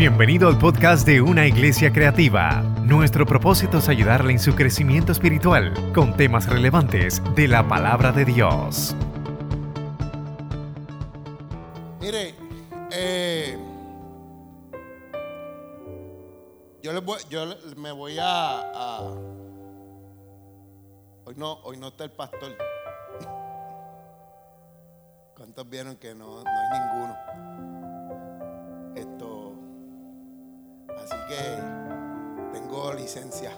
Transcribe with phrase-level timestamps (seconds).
[0.00, 2.62] Bienvenido al podcast de Una Iglesia Creativa.
[2.86, 8.24] Nuestro propósito es ayudarle en su crecimiento espiritual con temas relevantes de la palabra de
[8.24, 8.96] Dios.
[12.00, 12.34] Mire,
[12.90, 13.58] eh,
[16.82, 17.44] yo, les voy- yo
[17.76, 19.00] me voy a, a-
[21.26, 22.56] Hoy no, hoy no está el pastor.
[25.36, 27.16] ¿Cuántos vieron que no, no hay ninguno?
[28.96, 29.29] Esto.
[31.02, 31.40] Así que
[32.52, 33.52] tengo licencia.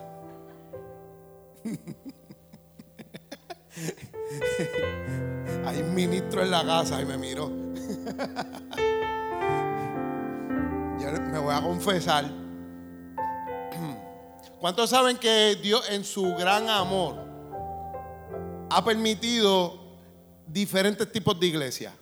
[5.64, 7.48] Hay un ministro en la casa y me miró.
[11.00, 12.24] Yo me voy a confesar.
[14.60, 17.16] ¿Cuántos saben que Dios en su gran amor
[18.70, 19.80] ha permitido
[20.46, 21.94] diferentes tipos de iglesias?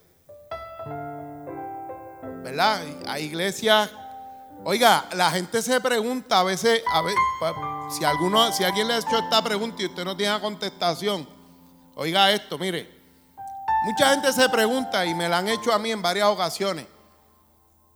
[2.42, 2.82] ¿Verdad?
[3.06, 3.90] Hay iglesias.
[4.64, 7.02] Oiga, la gente se pregunta a veces, a
[7.40, 11.26] pa- si alguno, si alguien le ha hecho esta pregunta y usted no tiene contestación,
[11.96, 12.88] oiga esto, mire,
[13.84, 16.86] mucha gente se pregunta y me la han hecho a mí en varias ocasiones.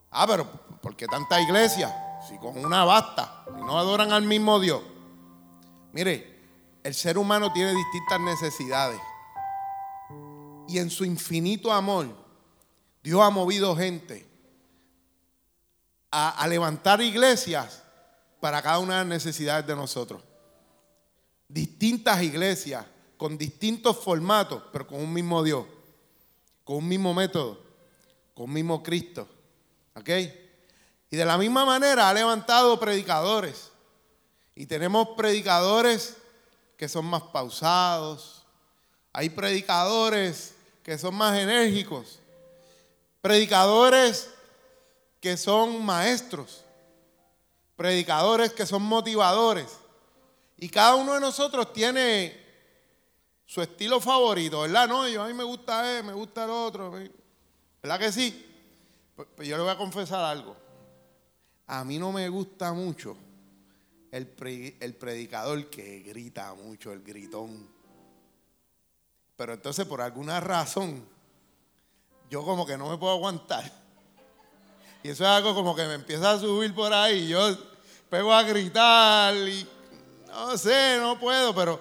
[0.09, 0.47] Ah, pero
[0.81, 1.95] ¿por qué tanta iglesia?
[2.27, 4.81] Si con una basta, si no adoran al mismo Dios.
[5.91, 8.99] Mire, el ser humano tiene distintas necesidades.
[10.67, 12.07] Y en su infinito amor,
[13.03, 14.24] Dios ha movido gente
[16.17, 17.83] a, levantar iglesias
[18.39, 20.21] para cada una de las necesidades de nosotros.
[21.49, 22.85] Distintas iglesias
[23.17, 25.65] con distintos formatos, pero con un mismo Dios,
[26.63, 27.61] con un mismo método,
[28.33, 29.27] con un mismo Cristo.
[29.93, 30.09] ¿Ok?
[31.11, 33.71] Y de la misma manera ha levantado predicadores.
[34.55, 36.15] Y tenemos predicadores
[36.77, 38.45] que son más pausados.
[39.11, 42.19] Hay predicadores que son más enérgicos.
[43.21, 44.29] Predicadores
[45.25, 46.63] que son maestros.
[47.75, 49.65] Predicadores que son motivadores.
[50.55, 52.39] Y cada uno de nosotros tiene
[53.43, 54.87] su estilo favorito, ¿verdad?
[54.87, 56.91] No, yo a mí me gusta él, me gusta el otro.
[57.81, 58.45] ¿Verdad que sí?
[59.15, 60.55] Pues, pues yo le voy a confesar algo.
[61.65, 63.17] A mí no me gusta mucho
[64.11, 67.67] el, pre- el predicador que grita mucho, el gritón.
[69.35, 71.03] Pero entonces por alguna razón
[72.29, 73.84] yo como que no me puedo aguantar.
[75.05, 77.27] Y eso es algo como que me empieza a subir por ahí.
[77.27, 77.55] Yo
[78.09, 79.67] pego a gritar y
[80.25, 81.79] no sé, no puedo, pero,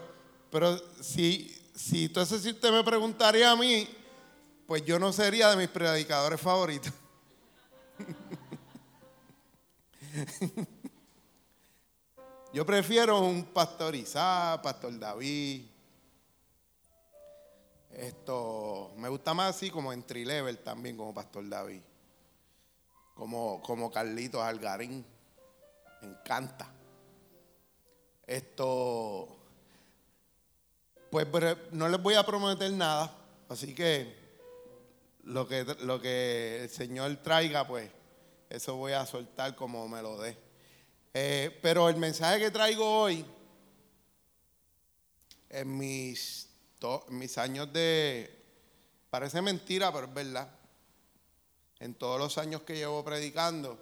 [0.51, 3.89] pero si, si entonces si usted me preguntaría a mí,
[4.67, 6.93] pues yo no sería de mis predicadores favoritos.
[12.53, 15.65] Yo prefiero un pastor Isaac, pastor David.
[17.91, 21.81] Esto me gusta más así como entry level también como pastor David.
[23.15, 25.05] Como, como Carlitos Algarín.
[26.03, 26.71] Me encanta.
[28.27, 29.39] Esto
[31.15, 31.29] pues
[31.71, 33.17] no les voy a prometer nada,
[33.49, 34.17] así que
[35.23, 37.89] lo que lo que el Señor traiga, pues
[38.51, 40.37] eso voy a soltar como me lo dé.
[41.13, 43.25] Eh, pero el mensaje que traigo hoy,
[45.51, 46.49] en mis,
[46.83, 48.37] en mis años de,
[49.09, 50.49] parece mentira, pero es verdad,
[51.79, 53.79] en todos los años que llevo predicando,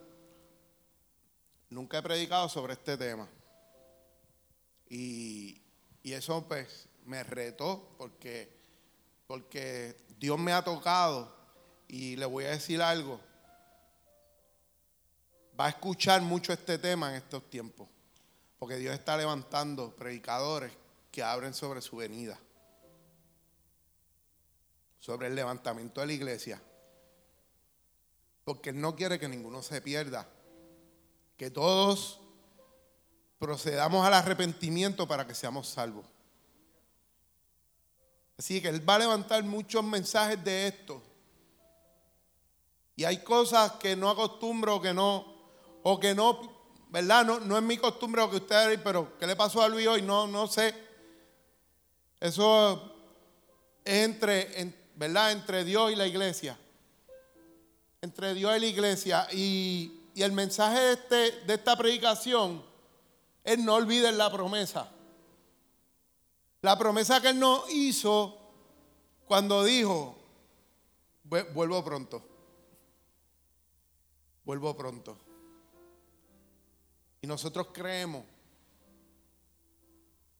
[1.71, 3.29] nunca he predicado sobre este tema.
[4.89, 5.61] Y,
[6.03, 8.53] y eso pues me retó porque,
[9.27, 11.35] porque Dios me ha tocado
[11.89, 13.21] y le voy a decir algo
[15.59, 17.89] va a escuchar mucho este tema en estos tiempos,
[18.59, 20.73] porque Dios está levantando predicadores
[21.11, 22.39] que abren sobre su venida,
[24.99, 26.63] sobre el levantamiento de la iglesia,
[28.45, 30.29] porque Él no quiere que ninguno se pierda,
[31.37, 32.21] que todos
[33.39, 36.07] procedamos al arrepentimiento para que seamos salvos.
[38.39, 41.03] Así que Él va a levantar muchos mensajes de esto.
[42.97, 45.25] Y hay cosas que no acostumbro, que no,
[45.83, 46.41] o que no,
[46.91, 47.25] ¿verdad?
[47.25, 50.03] No, no es mi costumbre lo que ustedes, pero ¿qué le pasó a Luis hoy?
[50.03, 50.75] No, no sé.
[52.21, 52.95] Eso
[53.85, 55.33] es entre, en- ¿verdad?
[55.33, 56.59] Entre Dios y la iglesia.
[58.03, 59.29] Entre Dios y la iglesia.
[59.33, 61.17] Y, el mensaje de, este,
[61.47, 62.63] de esta predicación
[63.45, 64.91] es no olviden la promesa.
[66.61, 68.37] La promesa que Él nos hizo
[69.27, 70.19] cuando dijo,
[71.25, 72.23] "Vu- vuelvo pronto.
[74.45, 75.17] Vuelvo pronto.
[77.23, 78.25] Y nosotros creemos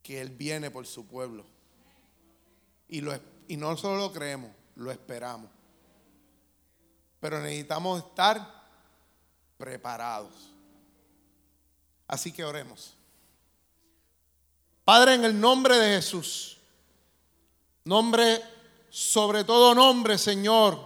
[0.03, 1.47] que Él viene por su pueblo.
[2.89, 3.03] Y,
[3.49, 5.49] y no solo lo creemos, lo esperamos.
[7.23, 8.63] Pero necesitamos estar
[9.57, 10.51] preparados.
[12.09, 12.95] Así que oremos.
[14.85, 16.59] Padre, en el nombre de Jesús,
[17.85, 18.43] nombre
[18.91, 20.79] sobre todo nombre, Señor.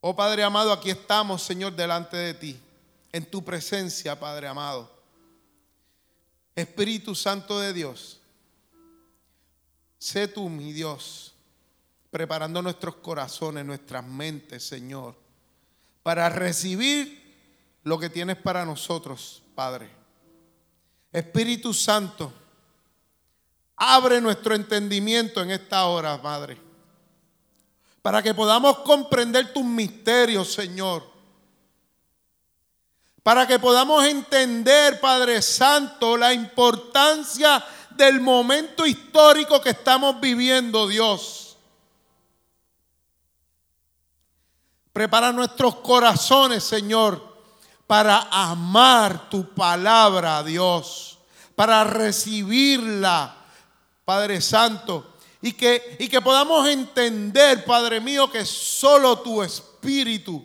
[0.00, 2.60] Oh Padre amado, aquí estamos, Señor, delante de ti,
[3.10, 4.88] en tu presencia, Padre amado.
[6.54, 8.20] Espíritu Santo de Dios,
[9.98, 11.29] sé tú, mi Dios,
[12.10, 15.14] preparando nuestros corazones, nuestras mentes, Señor,
[16.02, 17.20] para recibir
[17.84, 19.90] lo que tienes para nosotros, Padre.
[21.12, 22.32] Espíritu Santo,
[23.76, 26.58] abre nuestro entendimiento en esta hora, Padre,
[28.02, 31.08] para que podamos comprender tus misterios, Señor.
[33.22, 41.49] Para que podamos entender, Padre Santo, la importancia del momento histórico que estamos viviendo, Dios.
[44.92, 47.30] Prepara nuestros corazones, Señor,
[47.86, 51.18] para amar tu palabra, Dios,
[51.54, 53.36] para recibirla,
[54.04, 60.44] Padre Santo, y que, y que podamos entender, Padre mío, que solo tu Espíritu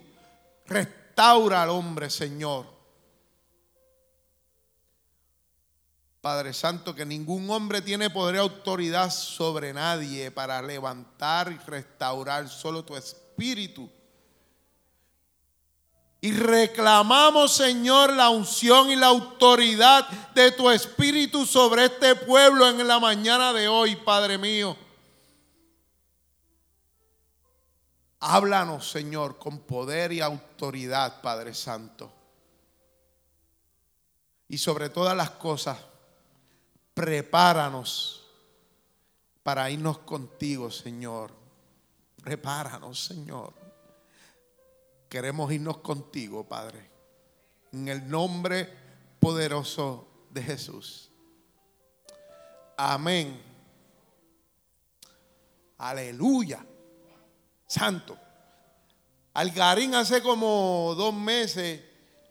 [0.66, 2.66] restaura al hombre, Señor.
[6.22, 12.50] Padre Santo, que ningún hombre tiene poder y autoridad sobre nadie para levantar y restaurar,
[12.50, 13.88] solo tu Espíritu
[16.26, 22.88] y reclamamos, Señor, la unción y la autoridad de tu Espíritu sobre este pueblo en
[22.88, 24.76] la mañana de hoy, Padre mío.
[28.22, 32.12] Háblanos, Señor, con poder y autoridad, Padre Santo.
[34.48, 35.78] Y sobre todas las cosas,
[36.96, 38.26] prepáranos
[39.44, 41.30] para irnos contigo, Señor.
[42.24, 43.65] Prepáranos, Señor.
[45.16, 46.92] Queremos irnos contigo, Padre.
[47.72, 48.70] En el nombre
[49.22, 51.10] poderoso de Jesús.
[52.76, 53.42] Amén.
[55.78, 56.66] Aleluya.
[57.66, 58.18] Santo.
[59.36, 61.82] Algarín hace como dos meses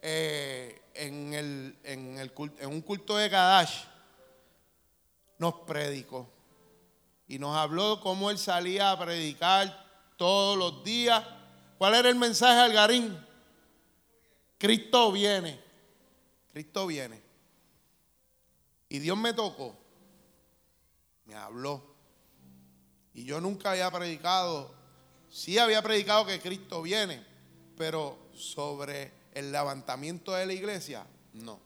[0.03, 3.85] eh, en, el, en, el, en un culto de Kadash
[5.39, 6.29] nos predicó
[7.29, 9.87] y nos habló cómo él salía a predicar
[10.19, 11.25] todos los días
[11.79, 13.19] ¿Cuál era el mensaje Algarín?
[14.59, 15.61] Cristo viene.
[16.53, 17.21] Cristo viene.
[18.89, 19.77] Y Dios me tocó.
[21.27, 21.83] Me habló.
[23.13, 24.75] Y yo nunca había predicado.
[25.31, 27.25] Sí había predicado que Cristo viene.
[27.77, 31.61] Pero sobre el levantamiento de la iglesia, no.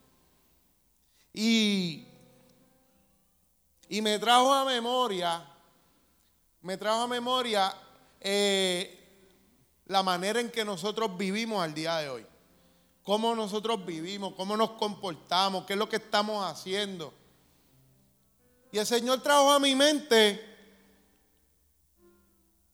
[1.32, 2.06] Y,
[3.88, 5.46] y me trajo a memoria,
[6.62, 7.72] me trajo a memoria
[8.20, 8.97] eh,
[9.88, 12.26] la manera en que nosotros vivimos al día de hoy.
[13.02, 17.12] Cómo nosotros vivimos, cómo nos comportamos, qué es lo que estamos haciendo.
[18.70, 20.44] Y el Señor trajo a mi mente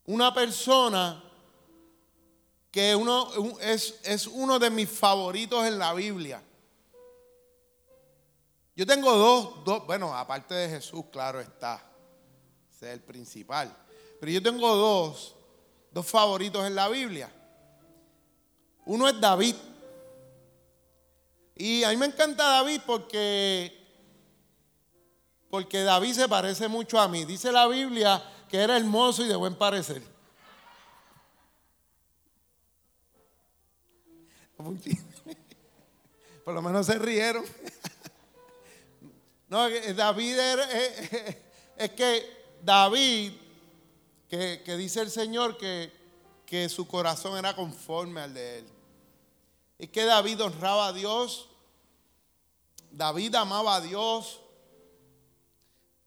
[0.07, 1.23] una persona
[2.73, 3.31] que uno,
[3.61, 6.43] es, es uno de mis favoritos en la Biblia.
[8.75, 11.81] Yo tengo dos, dos, bueno, aparte de Jesús, claro está,
[12.73, 13.73] es el principal.
[14.19, 15.37] Pero yo tengo dos
[15.95, 17.31] dos favoritos en la Biblia.
[18.85, 19.55] Uno es David.
[21.55, 23.81] Y a mí me encanta David porque
[25.49, 27.25] porque David se parece mucho a mí.
[27.25, 30.03] Dice la Biblia que era hermoso y de buen parecer.
[36.45, 37.45] Por lo menos se rieron.
[39.49, 40.69] No, David era,
[41.77, 43.44] es que David
[44.65, 45.93] que, dice el Señor que,
[46.47, 48.67] que su corazón era conforme al de él.
[49.79, 51.49] Y que David honraba a Dios,
[52.91, 54.41] David amaba a Dios,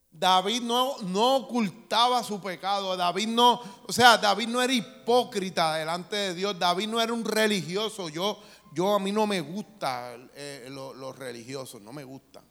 [0.10, 2.98] David no, no, ocultaba su pecado.
[2.98, 6.58] David no, o sea, David no era hipócrita delante de Dios.
[6.58, 8.10] David no era un religioso.
[8.10, 8.40] Yo,
[8.74, 12.44] yo a mí no me gusta eh, los religiosos, no me gustan.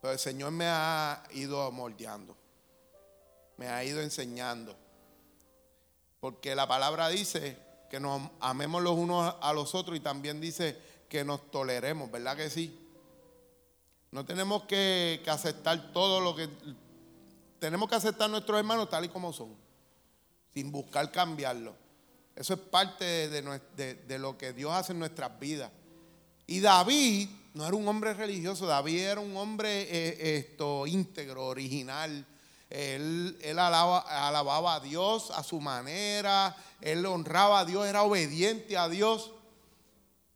[0.00, 2.39] Pero el Señor me ha ido moldeando
[3.60, 4.74] me ha ido enseñando.
[6.18, 7.58] Porque la palabra dice
[7.90, 10.78] que nos amemos los unos a los otros y también dice
[11.10, 12.74] que nos toleremos, ¿verdad que sí?
[14.12, 16.48] No tenemos que, aceptar todo lo que...
[17.58, 19.54] Tenemos que aceptar a nuestros hermanos tal y como son,
[20.54, 21.74] sin buscar cambiarlo.
[22.34, 25.70] Eso es parte de, lo que Dios hace en nuestras vidas.
[26.46, 32.26] Y David no era un hombre religioso, David era un hombre eh, esto, íntegro, original,
[32.70, 39.32] él, alababa a Dios a su manera, él honraba a Dios, era obediente a Dios.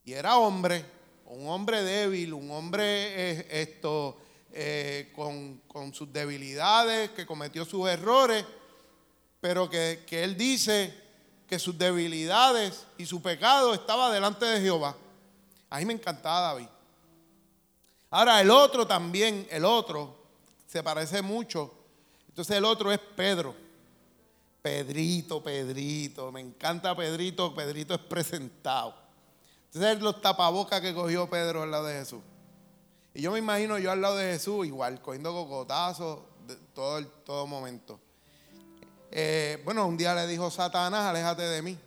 [0.04, 0.84] Y era hombre,
[1.26, 4.18] un hombre débil, un hombre eh, esto,
[4.52, 8.44] eh, con, sus debilidades, que cometió sus errores,
[9.40, 10.92] pero que, que él dice
[11.48, 14.96] que sus debilidades y su pecado estaba delante de Jehová.
[15.70, 16.68] A mí me encantaba David.
[18.10, 20.16] Ahora el otro también, el otro,
[20.66, 21.83] se parece mucho.
[22.34, 23.54] Entonces el otro es Pedro.
[24.60, 28.92] Pedrito, Pedrito, me encanta Pedrito, Pedrito es presentado.
[29.66, 32.22] Entonces los tapabocas que cogió Pedro al lado de Jesús.
[33.14, 36.22] Y yo me imagino yo al lado de Jesús igual, cogiendo cocotazos
[36.74, 38.00] todo todo momento.
[39.12, 41.78] Eh, bueno, un día le dijo Satanás, aléjate de mí.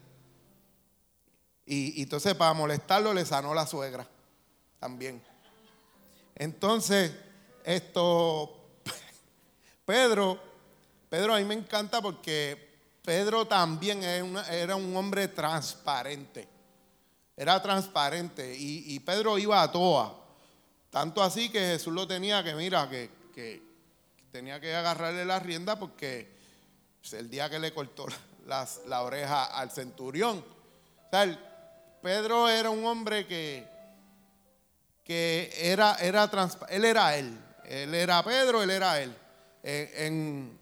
[1.66, 4.08] Y, y entonces para molestarlo le sanó la suegra
[4.80, 5.22] también.
[6.36, 7.12] Entonces,
[7.66, 8.57] esto,
[9.88, 10.38] Pedro,
[11.10, 16.46] Pedro a mí me encanta porque Pedro también era un hombre transparente.
[17.38, 20.13] Era transparente y, Pedro iba a toa.
[20.89, 23.62] Tanto así que Jesús lo tenía que, mira, que,
[24.29, 26.36] tenía que agarrarle la rienda porque
[27.13, 28.08] el día que le cortó
[28.46, 30.39] la oreja al centurión.
[30.39, 33.65] O sea, Pedro era un hombre que,
[35.06, 36.29] que era, era
[36.67, 37.39] él era él.
[37.63, 39.15] Él era Pedro, él era él.
[39.64, 40.60] En,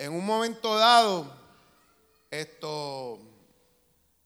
[0.00, 1.32] un momento dado,
[2.30, 3.18] esto,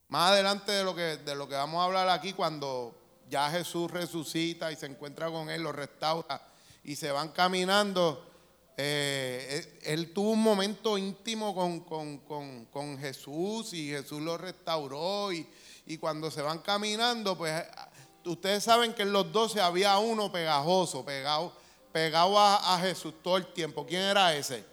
[0.07, 2.95] más adelante de lo, que, de lo que vamos a hablar aquí, cuando
[3.29, 6.41] ya Jesús resucita y se encuentra con él, lo restaura
[6.83, 8.33] y se van caminando,
[8.75, 15.47] eh, él, tuvo un momento íntimo con, Jesús y Jesús lo restauró y,
[15.85, 17.63] y cuando se van caminando, pues
[18.25, 21.53] ustedes saben que en los doce había uno pegajoso, pegado,
[21.93, 23.85] pegado a, Jesús todo el tiempo.
[23.85, 24.65] ¿Quién era ese?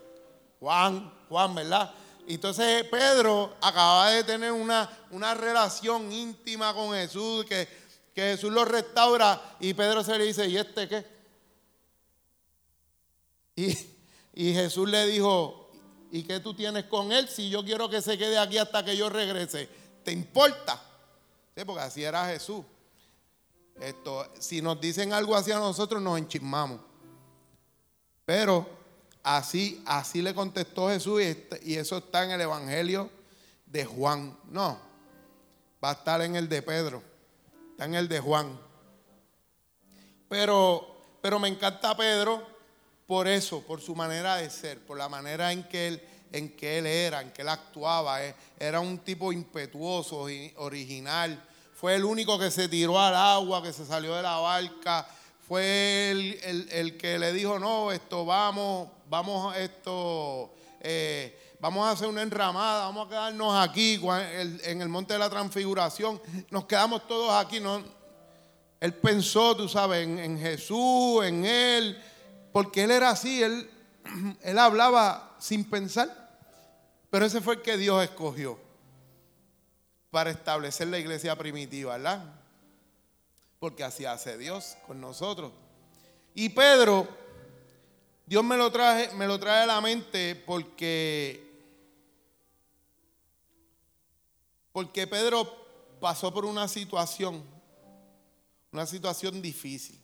[0.59, 1.95] Juan, Juan, ¿verdad?
[2.27, 7.69] Entonces Pedro acababa de tener una, una relación íntima con Jesús, que,
[8.15, 11.07] que Jesús lo restaura y Pedro se le dice, ¿y este qué?
[13.57, 13.77] Y,
[14.33, 15.71] y Jesús le dijo,
[16.11, 18.97] ¿y qué tú tienes con él si yo quiero que se quede aquí hasta que
[18.97, 19.69] yo regrese?
[20.03, 20.83] ¿Te importa?
[21.55, 22.65] Sí, porque así era Jesús.
[23.79, 26.90] Esto, si nos dicen algo así a nosotros, nos enchismamos.
[28.31, 28.65] Pero
[29.25, 33.11] así, así le contestó Jesús este, y, eso está en el Evangelio
[33.67, 34.39] de Juan.
[34.45, 34.79] No,
[35.83, 37.03] va a estar en el de Pedro,
[37.73, 38.57] está en el de Juan.
[40.29, 42.41] Pero, pero me encanta Pedro
[43.05, 46.79] por eso, por su manera de ser, por la manera en que él, en que
[46.79, 48.25] él era, en que él actuaba.
[48.25, 51.49] Eh, era un tipo impetuoso, original
[51.81, 55.09] fue el único que se tiró al agua, que se salió de la barca.
[55.51, 62.23] Fue el, que le dijo, no, esto vamos, vamos, esto, eh, vamos a hacer una
[62.23, 64.01] enramada, vamos a quedarnos aquí
[64.63, 66.23] en el monte de la transfiguración.
[66.51, 67.59] Nos quedamos todos aquí.
[67.59, 67.83] ¿no?
[68.79, 72.01] Él pensó, tú sabes, en, en Jesús, en Él,
[72.53, 73.69] porque Él era así, él,
[74.43, 76.39] él hablaba sin pensar.
[77.11, 78.57] Pero ese fue el que Dios escogió
[80.13, 82.40] para establecer la iglesia primitiva, ¿verdad?
[83.61, 85.53] Porque así hace Dios con nosotros.
[86.35, 87.07] Y Pedro,
[88.27, 91.47] Dios me lo trae, me lo trae a la mente porque
[94.73, 95.45] porque Pedro
[96.01, 97.45] pasó por una situación,
[98.73, 100.01] una situación difícil.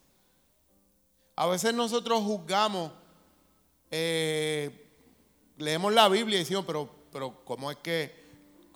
[1.37, 2.93] A veces nosotros juzgamos,
[3.91, 4.91] eh,
[5.57, 8.26] leemos la Biblia y decimos, pero, pero ¿cómo es que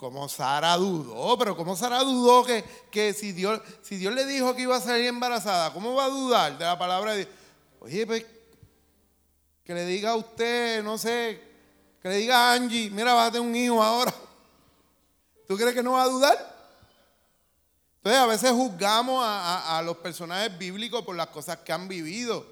[0.01, 4.57] como Sara dudó, pero como Sara dudó que, que si, Dios, si Dios le dijo
[4.57, 7.37] que iba a salir embarazada, ¿cómo va a dudar de la palabra de Dios?
[7.81, 8.25] Oye, pues
[9.63, 11.39] que le diga a usted, no sé,
[12.01, 14.15] que le diga a Angie, mira, vas a tener un hijo ahora.
[15.47, 16.57] ¿Tú crees que no va a dudar?
[17.97, 22.47] Entonces a veces juzgamos a, a los personajes bíblicos por las cosas que han vivido.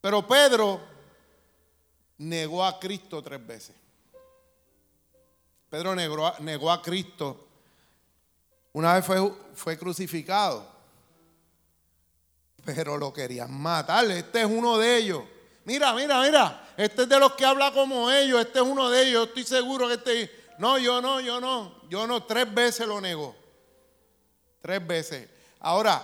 [0.00, 0.80] Pero Pedro
[2.16, 3.81] negó a Cristo tres veces.
[5.72, 7.48] Pedro negó, a Cristo.
[8.74, 10.68] Una vez fue, fue crucificado.
[12.62, 14.04] Pero lo querían matar.
[14.10, 15.24] Este es uno de ellos.
[15.64, 16.74] Mira, mira, mira.
[16.76, 18.42] Este es de los que habla como ellos.
[18.42, 19.28] Este es uno de ellos.
[19.28, 20.44] Estoy seguro que este.
[20.58, 21.80] No, yo no, yo no.
[21.88, 22.22] Yo no.
[22.24, 23.34] Tres veces lo negó.
[24.60, 25.26] Tres veces.
[25.60, 26.02] Ahora,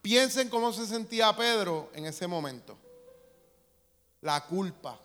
[0.00, 2.78] piensen cómo se sentía Pedro en ese momento.
[4.20, 4.96] La culpa.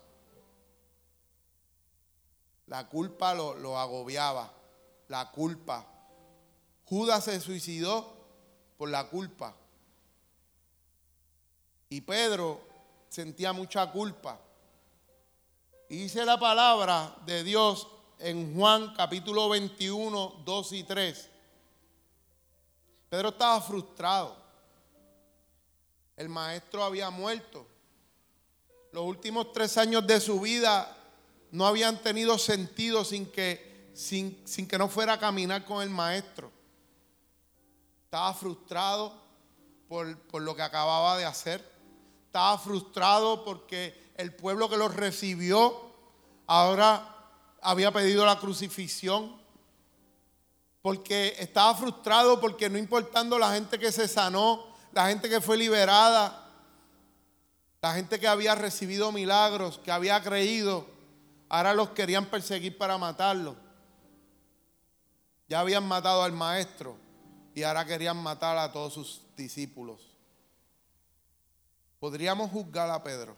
[2.68, 4.52] La culpa lo, agobiaba,
[5.08, 5.86] la culpa.
[6.84, 8.14] Judas se suicidó
[8.76, 9.54] por la culpa.
[11.88, 12.60] Y Pedro
[13.08, 14.38] sentía mucha culpa.
[15.88, 21.30] Dice la palabra de Dios en Juan capítulo 21, 2 y 3.
[23.08, 24.36] Pedro estaba frustrado.
[26.16, 27.66] El maestro había muerto.
[28.92, 30.97] Los últimos tres años de su vida
[31.50, 35.90] no habían tenido sentido sin que, sin, sin que no fuera a caminar con el
[35.90, 36.50] maestro.
[38.04, 39.12] Estaba frustrado
[39.88, 41.64] por, por lo que acababa de hacer.
[42.26, 45.92] Estaba frustrado porque el pueblo que los recibió
[46.46, 47.14] ahora
[47.62, 49.38] había pedido la crucifixión.
[50.82, 55.56] Porque estaba frustrado porque no importando la gente que se sanó, la gente que fue
[55.56, 56.46] liberada,
[57.80, 60.86] la gente que había recibido milagros, que había creído,
[61.48, 63.56] ahora los querían perseguir para matarlo.
[65.48, 66.96] Ya habían matado al maestro
[67.54, 70.14] y ahora querían matar a todos sus discípulos.
[71.98, 73.36] ¿Podríamos juzgar a Pedro?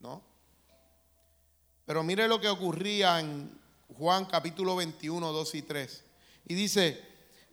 [0.00, 0.22] ¿No?
[1.84, 3.60] Pero mire lo que ocurría en
[3.98, 6.04] Juan capítulo 21, 2 y 3.
[6.46, 7.02] Y dice,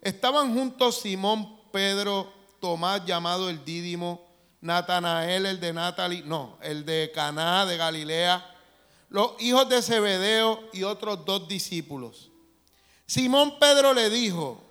[0.01, 4.30] estaban juntos Simón, Pedro, Tomás llamado el Dídimo,
[4.61, 8.47] Natanael, el de Natali, no, el de Caná de Galilea,
[9.09, 12.29] los hijos de Zebedeo y otros dos discípulos.
[13.05, 14.63] Simón Pedro le dijo,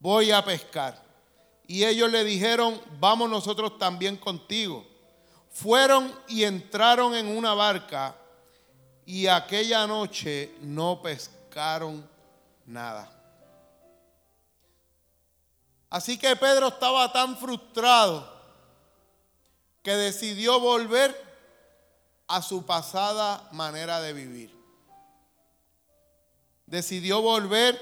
[0.00, 1.02] voy a pescar.
[1.66, 4.86] Y ellos le dijeron, vamos nosotros también contigo.
[5.50, 8.16] Fueron y entraron en una barca
[9.06, 12.06] y aquella noche no pescaron
[12.66, 13.10] nada.
[15.88, 18.37] Así que Pedro estaba tan frustrado
[19.88, 21.16] que decidió volver
[22.26, 24.54] a su pasada manera de vivir.
[26.66, 27.80] Decidió volver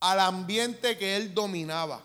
[0.00, 2.04] al ambiente que él dominaba,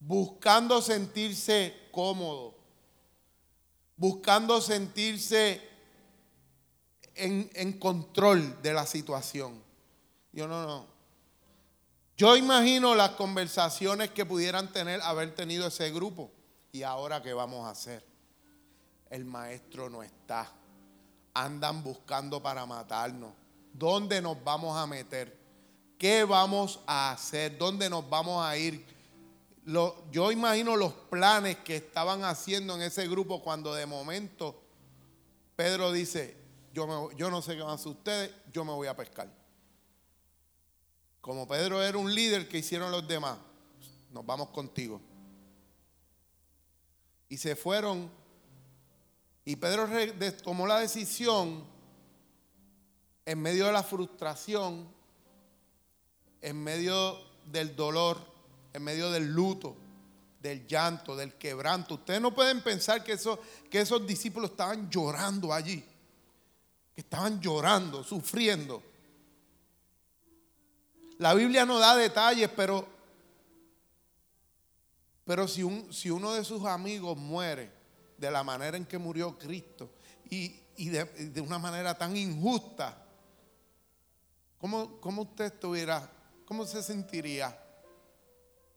[0.00, 2.54] buscando sentirse cómodo,
[3.96, 5.66] buscando sentirse
[7.14, 9.62] en, en, control de la situación.
[10.30, 10.86] Yo no, no.
[12.18, 16.30] Yo imagino las conversaciones que pudieran tener, haber tenido ese grupo.
[16.74, 18.02] ¿Y ahora qué vamos a hacer?
[19.10, 20.50] El maestro no está.
[21.34, 23.34] Andan buscando para matarnos.
[23.74, 25.38] ¿Dónde nos vamos a meter?
[25.98, 27.58] ¿Qué vamos a hacer?
[27.58, 28.90] ¿Dónde nos vamos a ir?
[30.10, 34.60] yo imagino los planes que estaban haciendo en ese grupo cuando de momento
[35.54, 36.36] Pedro dice,
[36.74, 39.28] yo, yo no sé qué van a hacer ustedes, yo me voy a pescar.
[41.20, 43.38] Como Pedro era un líder que hicieron los demás,
[44.10, 45.00] nos vamos contigo.
[47.32, 48.10] Y se fueron.
[49.46, 49.88] Y Pedro
[50.44, 51.64] tomó la decisión
[53.24, 54.86] en medio de la frustración,
[56.42, 58.18] en medio del dolor,
[58.74, 59.74] en medio del luto,
[60.42, 61.94] del llanto, del quebranto.
[61.94, 63.40] Ustedes no pueden pensar que, eso,
[63.70, 65.82] que esos discípulos estaban llorando allí,
[66.94, 68.82] que estaban llorando, sufriendo.
[71.16, 72.86] La Biblia no da detalles, pero
[75.32, 77.72] pero si, un, si uno de sus amigos muere
[78.18, 79.88] de la manera en que murió Cristo
[80.28, 83.02] y, de, una manera tan injusta,
[84.58, 86.06] ¿cómo, ¿cómo, usted estuviera,
[86.44, 87.58] cómo se sentiría?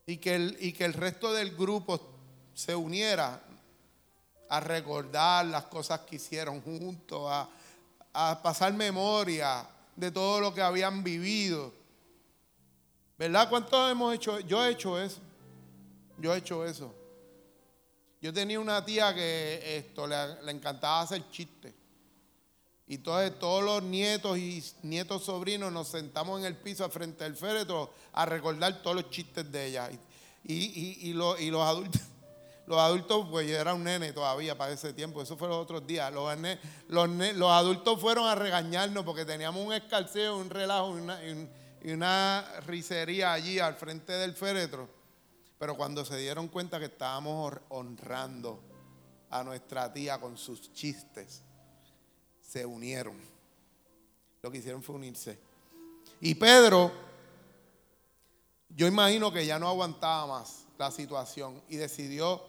[0.06, 2.00] Y que, el, y que el resto del grupo
[2.54, 3.44] se uniera
[4.48, 7.50] a recordar las cosas que hicieron juntos, a,
[8.14, 11.74] a pasar memoria de todo lo que habían vivido.
[13.18, 13.50] ¿Verdad?
[13.50, 14.40] ¿Cuántos hemos hecho?
[14.40, 15.20] Yo he hecho eso.
[16.18, 16.94] Yo he hecho eso.
[18.22, 20.16] Yo tenía una tía que esto le,
[20.50, 21.74] encantaba hacer chistes.
[22.88, 27.36] Y entonces todos los nietos y nietos sobrinos nos sentamos en el piso frente al
[27.36, 29.90] féretro a recordar todos los chistes de ella.
[30.44, 32.02] Y, los adultos,
[32.68, 35.86] los adultos, pues yo era un nene todavía para ese tiempo, eso fue los otros
[35.86, 36.12] días.
[36.14, 36.36] Los,
[36.90, 41.20] los, adultos fueron a regañarnos porque teníamos un escalceo, un relajo una,
[41.84, 44.95] y una risería allí al frente del féretro.
[45.58, 48.60] Pero cuando se dieron cuenta que estábamos honrando
[49.30, 51.42] a nuestra tía con sus chistes,
[52.42, 53.18] se unieron.
[54.42, 55.40] Lo que hicieron fue unirse.
[56.20, 56.92] Y Pedro,
[58.70, 62.44] yo imagino que ya no aguantaba más la situación y decidió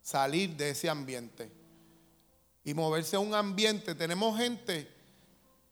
[0.00, 1.50] salir de ese ambiente
[2.62, 3.94] y moverse a un ambiente.
[3.94, 4.88] Tenemos gente,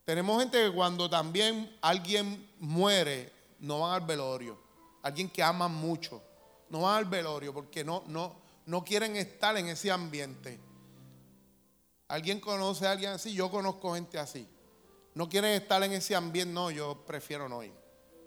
[0.04, 4.58] tenemos gente que cuando también alguien muere, no van al velorio.
[5.02, 6.22] Alguien que ama mucho
[6.72, 8.34] no van al velorio porque no, no,
[8.66, 10.58] no quieren estar en ese ambiente.
[12.08, 13.32] ¿Alguien conoce a alguien así?
[13.32, 14.48] Yo conozco gente así.
[15.14, 16.52] No quieren estar en ese ambiente.
[16.52, 17.72] No, yo prefiero no ir.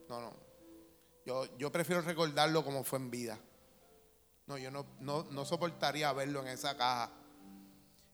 [0.07, 0.33] No, no.
[1.25, 3.37] Yo, yo prefiero recordarlo como fue en vida.
[4.45, 7.11] No, yo no, no, soportaría verlo en esa caja.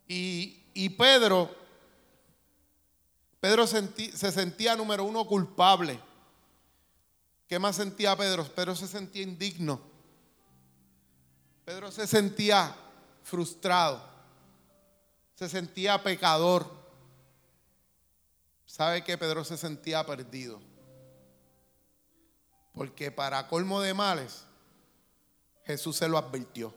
[0.08, 1.54] Y, y Pedro,
[3.40, 6.00] Pedro se sentía número uno culpable
[7.52, 8.46] ¿Qué más sentía Pedro?
[8.46, 9.82] Pedro se sentía indigno.
[11.72, 12.76] Pedro se sentía
[13.24, 14.04] frustrado.
[15.36, 16.70] Se sentía pecador.
[18.66, 20.60] ¿Sabe que Pedro se sentía perdido?
[22.74, 24.44] Porque para colmo de males,
[25.64, 26.74] Jesús se lo advirtió.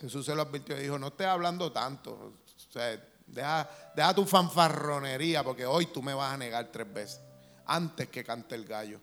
[0.00, 2.10] Jesús se lo advirtió y dijo, no estés hablando tanto.
[2.12, 7.20] O sea, deja, deja tu fanfarronería porque hoy tú me vas a negar tres veces
[7.66, 9.00] antes que cante el gallo.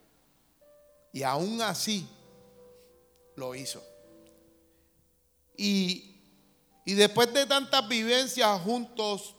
[1.14, 2.06] Y aún así
[3.38, 3.82] lo hizo.
[5.56, 6.22] Y,
[6.84, 9.36] y después de tantas vivencias juntos,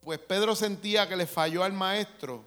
[0.00, 2.44] pues Pedro sentía que le falló al maestro.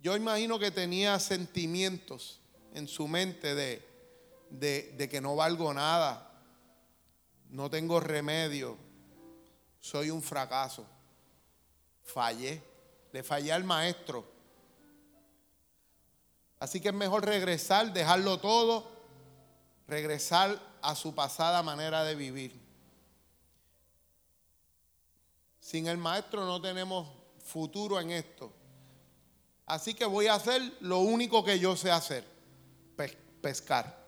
[0.00, 2.40] Yo imagino que tenía sentimientos
[2.74, 3.86] en su mente de,
[4.50, 6.30] de, que no valgo nada,
[7.50, 8.76] no tengo remedio,
[9.80, 10.86] soy un fracaso,
[12.02, 12.62] fallé,
[13.12, 14.35] le fallé al maestro.
[16.58, 18.90] Así que es mejor regresar, dejarlo todo,
[19.86, 22.60] regresar a su pasada manera de vivir.
[25.60, 27.08] Sin el maestro no tenemos
[27.44, 28.52] futuro en esto.
[29.66, 32.24] Así que voy a hacer lo único que yo sé hacer,
[33.42, 34.06] pescar.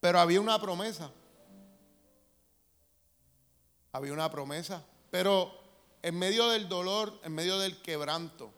[0.00, 1.10] Pero había una promesa.
[3.92, 4.84] Había una promesa.
[5.12, 5.52] Pero
[6.02, 8.52] en medio del dolor, en medio del quebranto,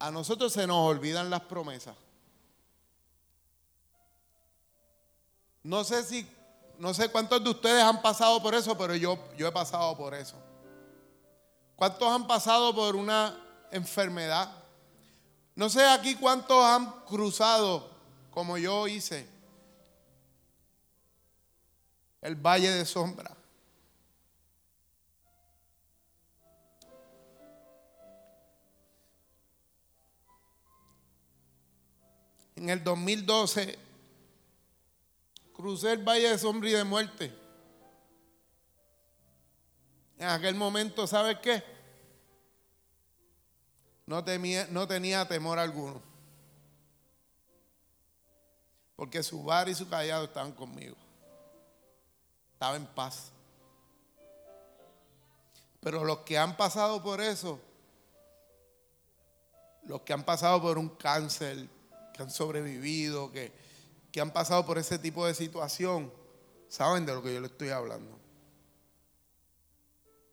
[0.00, 1.94] a nosotros se nos olvidan las promesas.
[5.62, 6.26] No sé si
[6.78, 10.14] no sé cuántos de ustedes han pasado por eso, pero yo, yo he pasado por
[10.14, 10.34] eso.
[11.76, 13.38] ¿Cuántos han pasado por una
[13.70, 14.50] enfermedad?
[15.54, 17.90] No sé aquí cuántos han cruzado,
[18.30, 19.28] como yo hice,
[22.22, 23.36] el valle de sombra.
[32.60, 33.78] En el 2012
[35.54, 37.34] crucé el valle de sombra y de muerte.
[40.18, 41.64] En aquel momento, ¿sabes qué?
[44.04, 44.22] No,
[44.72, 46.02] no tenía temor alguno.
[48.94, 50.96] Porque su bar y su callado estaban conmigo.
[52.52, 53.32] Estaba en paz.
[55.80, 57.58] Pero los que han pasado por eso,
[59.84, 61.79] los que han pasado por un cáncer,
[62.12, 63.52] que han sobrevivido, que,
[64.12, 66.12] que han pasado por ese tipo de situación
[66.70, 68.18] saben de lo que yo le estoy hablando.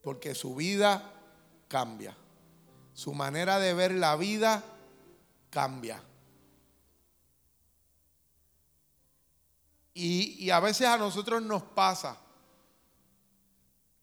[0.02, 1.14] Porque su vida
[1.68, 2.16] cambia.
[2.94, 4.64] Su manera de ver la vida
[5.50, 6.02] cambia.
[9.94, 12.18] Y, y, a veces a nosotros nos pasa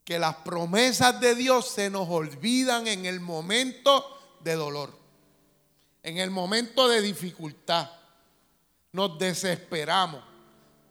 [0.05, 4.05] que las promesas de Dios se nos olvidan en el momento
[4.41, 4.93] de dolor,
[6.05, 7.91] en el momento de dificultad
[8.93, 10.23] nos desesperamos,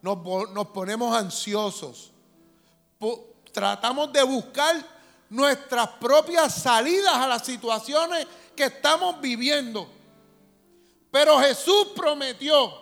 [0.01, 2.11] nos, ponemos ansiosos,
[3.53, 4.75] tratamos de buscar
[5.29, 9.87] nuestras propias salidas a las situaciones que estamos viviendo.
[11.11, 12.73] Pero Jesús prometió,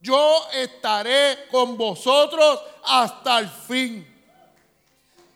[0.00, 4.14] yo estaré con vosotros hasta el fin.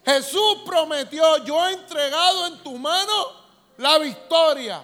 [0.04, 3.33] Jesús prometió, yo he entregado en tu mano
[3.78, 4.83] la victoria.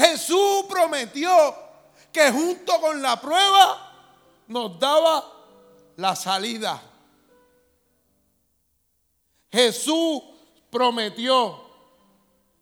[0.00, 1.54] Jesús prometió
[2.10, 3.92] que junto con la prueba
[4.48, 5.30] nos daba
[5.96, 6.80] la salida.
[9.52, 10.22] Jesús
[10.70, 11.60] prometió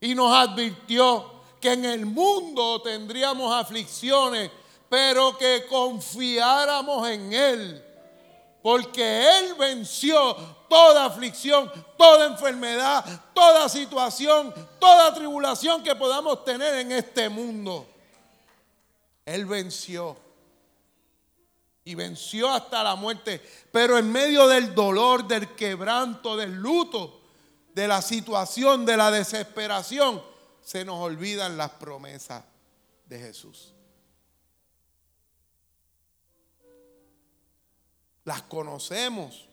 [0.01, 4.51] y nos advirtió que en el mundo tendríamos aflicciones,
[4.89, 7.85] pero que confiáramos en Él,
[8.63, 13.05] porque Él venció toda aflicción, toda enfermedad,
[13.35, 17.87] toda situación, toda tribulación que podamos tener en este mundo.
[19.25, 20.17] Él venció.
[21.85, 23.41] Y venció hasta la muerte.
[23.73, 27.21] Pero en medio del dolor, del quebranto, del luto,
[27.75, 30.23] de la situación, de la desesperación,
[30.63, 32.45] se nos olvidan las promesas
[33.07, 33.73] de Jesús.
[38.25, 39.49] Las conocemos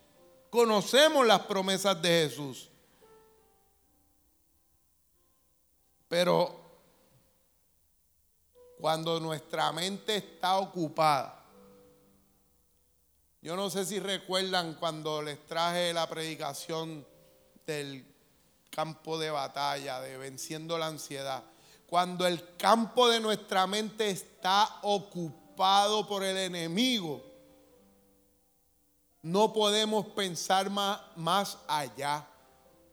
[0.56, 2.70] Conocemos las promesas de Jesús.
[6.08, 6.62] Pero
[8.80, 11.44] cuando nuestra mente está ocupada,
[13.41, 17.06] yo no sé si recuerdan cuando les traje la predicación
[17.68, 18.06] del
[18.70, 21.44] campo de batalla, de venciendo la ansiedad.
[21.86, 27.25] Cuando el campo de nuestra mente está ocupado por el enemigo,
[29.26, 32.28] No podemos pensar más, más allá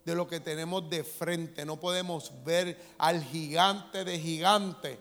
[0.02, 1.66] de lo que tenemos de frente.
[1.66, 4.98] No podemos ver al gigante de gigante.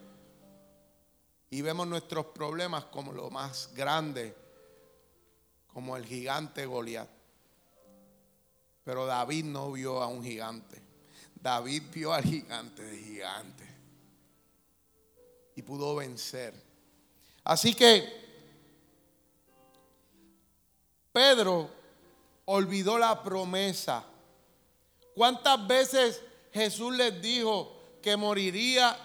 [1.50, 4.36] Y vemos nuestros problemas como lo más grande,
[5.68, 7.08] como el gigante Goliat.
[8.84, 10.82] Pero David no vio a un gigante.
[11.34, 13.76] David vio al gigante de gigante.
[15.56, 16.54] Y pudo vencer.
[17.46, 18.21] Así que
[21.12, 21.70] Pedro
[22.46, 24.04] olvidó la promesa.
[25.16, 26.22] ¿Cuántas veces
[26.54, 28.98] Jesús les dijo que moriría,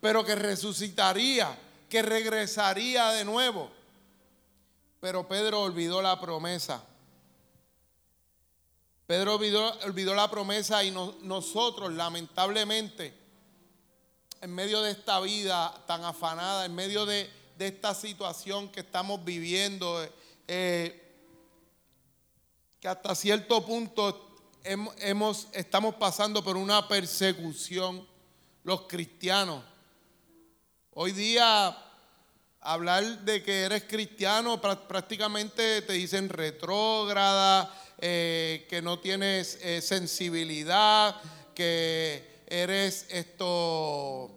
[0.00, 1.56] pero que resucitaría,
[1.88, 3.70] que regresaría de nuevo?
[5.00, 6.82] Pero Pedro olvidó la promesa.
[9.06, 13.12] Pedro olvidó, la promesa y nosotros lamentablemente,
[14.40, 20.08] en medio de esta vida tan afanada, en medio de, esta situación que estamos viviendo,
[20.46, 21.09] eh,
[22.80, 28.06] que hasta cierto punto hemos, estamos pasando por una persecución
[28.64, 29.62] los cristianos.
[30.94, 31.76] Hoy día
[32.58, 41.20] hablar de que eres cristiano prácticamente te dicen retrógrada, eh, que no tienes eh, sensibilidad,
[41.54, 44.30] que eres esto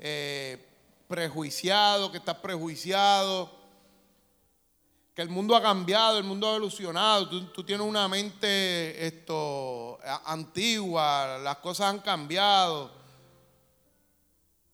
[0.00, 0.66] eh,
[1.06, 3.63] prejuiciado, que estás prejuiciado,
[5.14, 11.38] que el mundo ha cambiado, el mundo ha evolucionado, tú, tienes una mente esto, antigua,
[11.38, 12.90] las cosas han cambiado.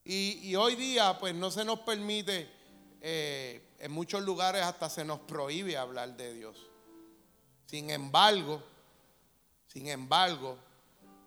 [0.02, 2.50] Y, hoy día pues no se nos permite,
[3.02, 6.56] en muchos lugares hasta se nos prohíbe hablar de Dios.
[7.66, 8.62] Sin embargo,
[9.68, 10.58] sin embargo,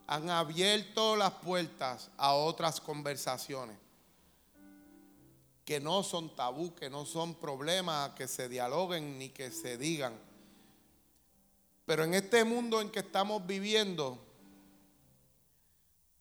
[0.07, 3.82] han abierto las puertas a otras conversaciones
[5.65, 10.13] que no son tabú, que no son problemas que se dialoguen ni que se digan.
[11.85, 14.17] Pero en este mundo en que estamos viviendo,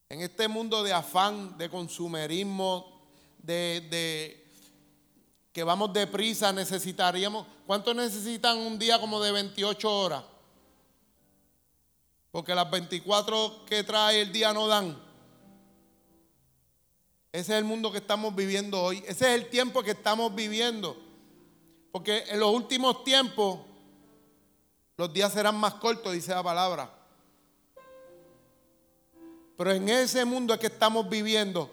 [0.09, 3.01] en este mundo de afán, de consumerismo,
[3.39, 4.43] de, de
[5.53, 10.25] que vamos deprisa, necesitaríamos, ¿cuánto necesitan un día como de 28 horas?
[12.31, 15.02] Porque las 24 que trae el día no dan.
[17.33, 18.99] Ese es el mundo que estamos viviendo hoy.
[19.07, 20.97] Ese es el tiempo que estamos viviendo.
[21.91, 23.59] Porque en los últimos tiempos
[24.99, 26.91] los días serán más cortos, dice la palabra.
[29.57, 31.71] Pero en ese mundo es que estamos viviendo.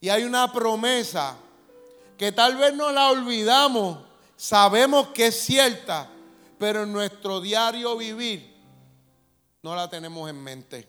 [0.00, 1.36] Y hay una promesa
[2.16, 3.98] que tal vez no la olvidamos,
[4.36, 6.08] sabemos que es cierta,
[6.58, 8.56] pero en nuestro diario vivir
[9.62, 10.88] no la tenemos en mente.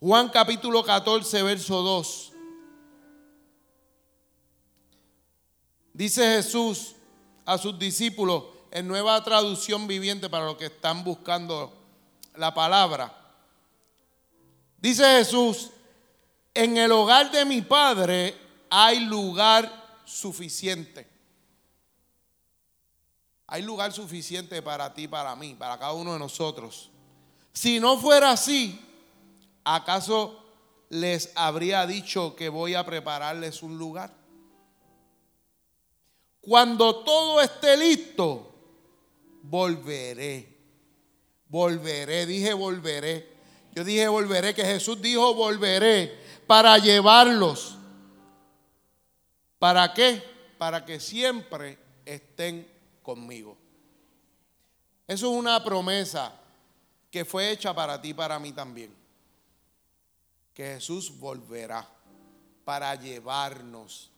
[0.00, 2.27] Juan capítulo 14, verso 2.
[5.98, 6.94] Dice Jesús
[7.44, 11.76] a sus discípulos en nueva traducción viviente para los que están buscando
[12.36, 13.12] la palabra.
[14.80, 15.70] Dice Jesús,
[16.54, 18.36] en el hogar de mi Padre
[18.70, 21.04] hay lugar suficiente.
[23.48, 26.90] Hay lugar suficiente para ti, para mí, para cada uno de nosotros.
[27.52, 28.80] Si no fuera así,
[29.64, 30.44] ¿acaso
[30.90, 34.17] les habría dicho que voy a prepararles un lugar?
[36.48, 38.52] Cuando todo esté listo,
[39.42, 40.56] volveré.
[41.48, 43.36] Volveré, dije volveré.
[43.74, 47.78] Yo dije volveré, que Jesús dijo volveré para llevarlos
[49.58, 50.22] ¿Para qué?
[50.56, 52.66] Para que siempre estén
[53.02, 53.56] conmigo.
[55.06, 56.32] Eso es una promesa
[57.10, 58.94] que fue hecha para ti para mí también.
[60.54, 61.88] Que Jesús volverá
[62.64, 64.10] para llevarnos,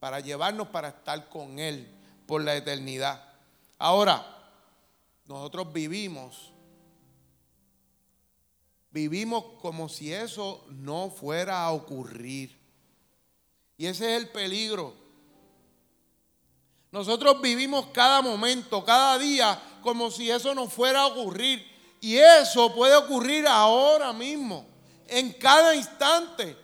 [0.00, 1.86] para llevarnos para estar con Él
[2.26, 3.22] por la eternidad.
[3.78, 4.26] Ahora,
[5.26, 6.52] nosotros vivimos,
[8.90, 12.58] vivimos como si eso no fuera a ocurrir.
[13.76, 14.94] Y ese es el peligro.
[16.90, 21.64] Nosotros vivimos cada momento, cada día, como si eso no fuera a ocurrir.
[22.00, 24.66] Y eso puede ocurrir ahora mismo,
[25.06, 26.56] en cada instante.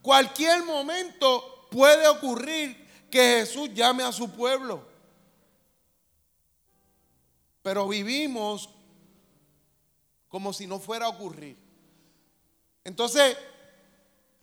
[0.00, 2.83] Cualquier momento puede ocurrir
[3.14, 4.84] que Jesús llame a su pueblo.
[7.62, 8.68] Pero vivimos
[10.28, 11.56] como si no fuera a ocurrir.
[12.82, 13.36] Entonces,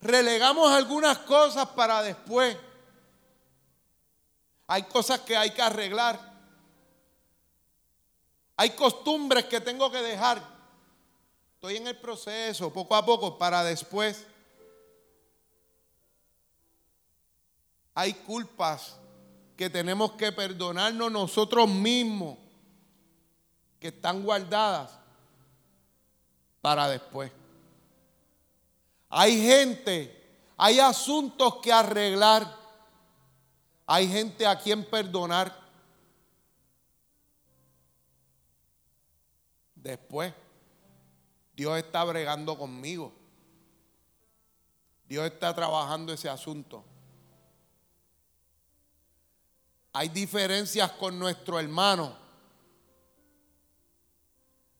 [0.00, 2.56] relegamos algunas cosas para después.
[4.68, 6.18] Hay cosas que hay que arreglar.
[8.56, 10.42] Hay costumbres que tengo que dejar.
[11.56, 14.26] Estoy en el proceso, poco a poco, para después.
[17.94, 18.98] Hay culpas
[19.56, 22.38] que tenemos que perdonarnos nosotros mismos.
[23.78, 24.96] que están guardadas
[26.60, 27.32] para después.
[29.08, 30.24] Hay gente,
[30.56, 32.46] hay asuntos que arreglar,
[33.84, 35.52] hay gente a quien perdonar.
[39.74, 40.32] Después,
[41.56, 43.12] Dios está bregando conmigo.
[45.08, 46.84] Dios está trabajando ese asunto.
[49.92, 52.16] Hay diferencias con nuestro hermano,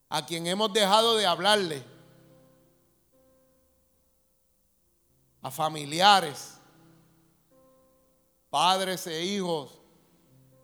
[0.08, 1.82] a quien hemos dejado de hablarle,
[5.42, 6.54] a familiares,
[8.48, 9.78] padres e hijos,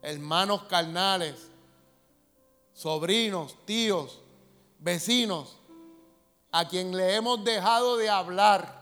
[0.00, 1.50] hermanos carnales,
[2.72, 4.20] sobrinos, tíos,
[4.78, 5.58] vecinos,
[6.50, 8.78] a quien le hemos dejado de hablar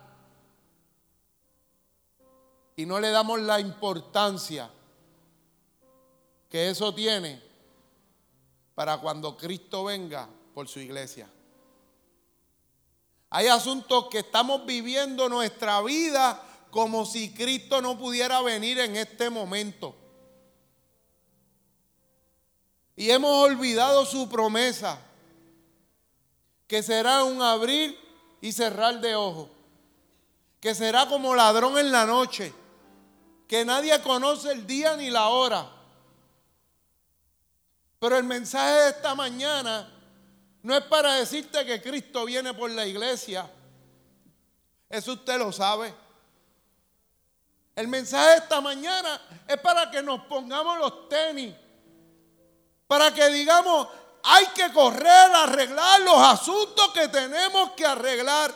[2.76, 4.70] y no le damos la importancia
[6.48, 7.42] que eso tiene
[8.74, 11.28] para cuando Cristo venga por su iglesia.
[13.30, 19.30] Hay asuntos que estamos viviendo nuestra vida como si Cristo no pudiera venir en este
[19.30, 19.94] momento.
[22.96, 24.98] Y hemos olvidado su promesa,
[26.66, 27.98] que será un abrir
[28.40, 29.48] y cerrar de ojos,
[30.60, 32.52] que será como ladrón en la noche,
[33.48, 35.75] que nadie conoce el día ni la hora
[38.06, 39.92] pero el mensaje de esta mañana
[40.62, 43.50] no es para decirte que Cristo viene por la iglesia.
[44.88, 45.92] Eso usted lo sabe.
[47.74, 51.52] El mensaje de esta mañana es para que nos pongamos los tenis.
[52.86, 53.88] Para que digamos,
[54.22, 58.54] hay que correr a arreglar los asuntos que tenemos que arreglar.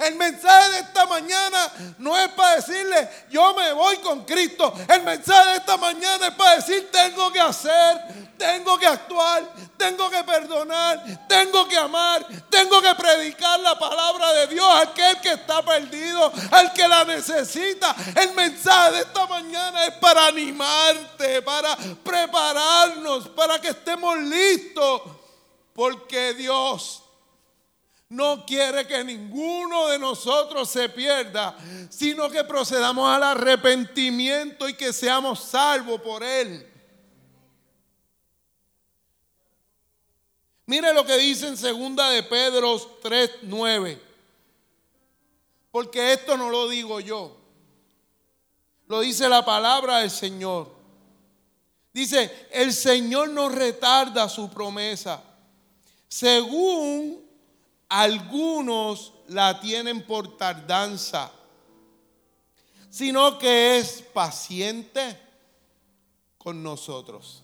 [0.00, 4.72] El mensaje de esta mañana no es para decirle, yo me voy con Cristo.
[4.88, 7.98] El mensaje de esta mañana es para decir, tengo que hacer,
[8.38, 14.46] tengo que actuar, tengo que perdonar, tengo que amar, tengo que predicar la palabra de
[14.46, 17.94] Dios a aquel que está perdido, al que la necesita.
[18.16, 25.02] El mensaje de esta mañana es para animarte, para prepararnos, para que estemos listos.
[25.74, 26.99] Porque Dios
[28.10, 31.56] no quiere que ninguno de nosotros se pierda,
[31.88, 36.66] sino que procedamos al arrepentimiento y que seamos salvos por Él.
[40.66, 44.00] Mire lo que dice en segunda de Pedro 3:9.
[45.70, 47.36] Porque esto no lo digo yo.
[48.88, 50.68] Lo dice la palabra del Señor.
[51.92, 55.22] Dice, el Señor no retarda su promesa,
[56.08, 57.29] según
[57.90, 61.30] algunos la tienen por tardanza,
[62.88, 65.18] sino que es paciente
[66.38, 67.42] con nosotros.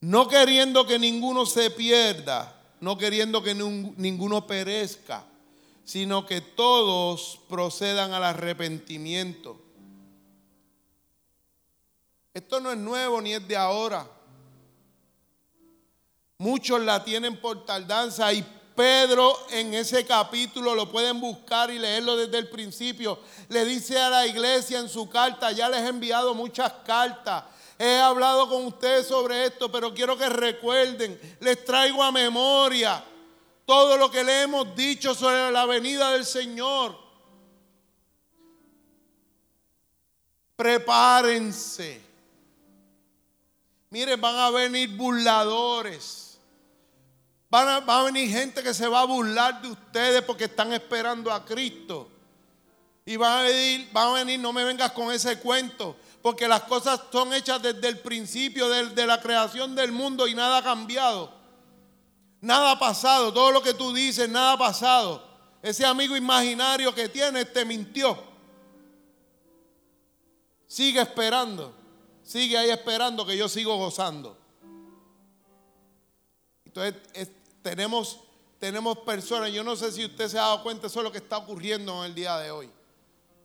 [0.00, 5.24] No queriendo que ninguno se pierda, no queriendo que ninguno perezca,
[5.84, 9.60] sino que todos procedan al arrepentimiento.
[12.34, 14.08] Esto no es nuevo ni es de ahora.
[16.42, 22.16] Muchos la tienen por tardanza y Pedro en ese capítulo lo pueden buscar y leerlo
[22.16, 23.20] desde el principio.
[23.48, 27.44] Le dice a la iglesia en su carta, ya les he enviado muchas cartas.
[27.78, 33.04] He hablado con ustedes sobre esto, pero quiero que recuerden, les traigo a memoria
[33.64, 36.98] todo lo que le hemos dicho sobre la venida del Señor.
[40.56, 42.02] Prepárense.
[43.90, 46.21] Miren, van a venir burladores
[47.52, 51.44] Va a, venir gente que se va a burlar de ustedes porque están esperando a
[51.44, 52.08] Cristo.
[53.04, 57.00] Y van a venir, a venir, no me vengas con ese cuento, porque las cosas
[57.10, 61.30] son hechas desde el principio de la creación del mundo y nada ha cambiado.
[62.40, 65.22] Nada ha pasado, todo lo que tú dices, nada ha pasado.
[65.62, 68.18] Ese amigo imaginario que tienes te mintió.
[70.66, 71.74] Sigue esperando,
[72.22, 74.38] sigue ahí esperando que yo sigo gozando.
[76.64, 76.94] Entonces,
[77.62, 78.20] tenemos,
[78.58, 81.18] tenemos personas, yo no sé si usted se ha dado cuenta, eso es lo que
[81.18, 82.70] está ocurriendo en el día de hoy,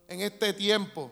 [0.07, 1.11] en este tiempo.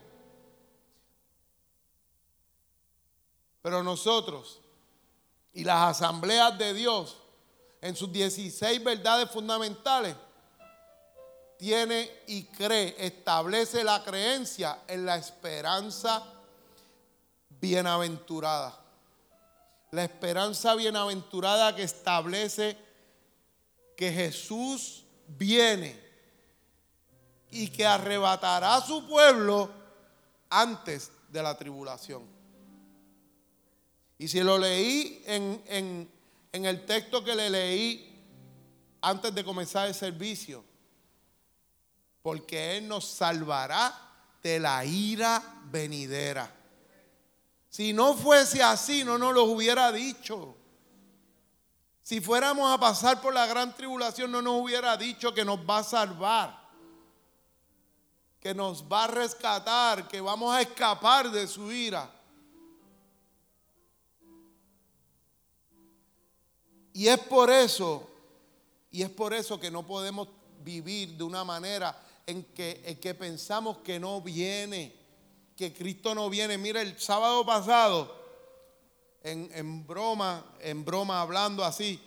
[3.61, 4.59] Pero nosotros
[5.53, 7.17] y las asambleas de Dios,
[7.81, 10.15] en sus 16 verdades fundamentales,
[11.57, 16.23] tiene y cree, establece la creencia en la esperanza
[17.49, 18.77] bienaventurada.
[19.91, 22.77] La esperanza bienaventurada que establece
[23.95, 25.99] que Jesús viene
[27.51, 29.71] y que arrebatará a su pueblo
[30.49, 32.23] antes de la tribulación.
[34.17, 36.09] Y si lo leí en,
[36.51, 38.15] en el texto que le leí
[39.01, 40.63] antes de comenzar el servicio,
[42.21, 43.93] porque Él nos salvará
[44.41, 46.51] de la ira venidera.
[47.69, 50.55] Si no fuese así, no nos lo hubiera dicho.
[52.05, 55.79] Si fuéramos a pasar por la gran tribulación, no nos hubiera dicho que nos va
[55.79, 56.55] a salvar,
[58.39, 62.07] que nos va a rescatar, que vamos a escapar de su ira.
[66.93, 68.07] Y es por eso,
[68.91, 70.27] y es por eso que no podemos
[70.63, 74.95] vivir de una manera en que, en que pensamos que no viene,
[75.57, 76.59] que Cristo no viene.
[76.59, 78.24] Mira, el sábado pasado
[79.25, 81.99] en, broma, en broma, hablando así.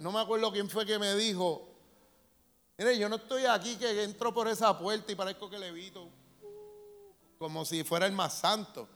[0.00, 1.68] No me acuerdo quién fue que me dijo,
[2.76, 6.08] mire, yo no estoy aquí que entro por esa puerta y parezco que levito,
[7.38, 8.88] como si fuera el más santo.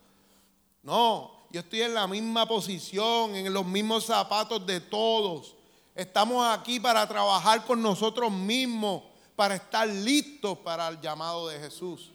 [0.82, 5.54] No, yo estoy en la misma posición, en los mismos zapatos de todos.
[5.94, 9.04] Estamos aquí para trabajar con nosotros mismos,
[9.36, 12.10] para estar listos para el llamado de Jesús.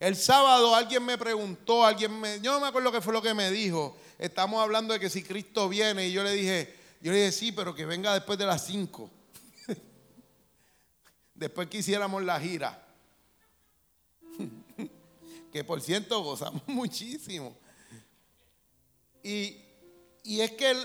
[0.00, 3.34] El sábado alguien me preguntó, alguien me, yo no me acuerdo qué fue lo que
[3.34, 3.96] me dijo.
[4.18, 7.52] Estamos hablando de que si Cristo viene y yo le dije, yo le dije sí,
[7.52, 9.10] pero que venga después de las 5.
[11.34, 12.86] después que hiciéramos la gira.
[15.52, 17.56] que por cierto gozamos muchísimo.
[19.24, 19.56] Y,
[20.22, 20.76] y es que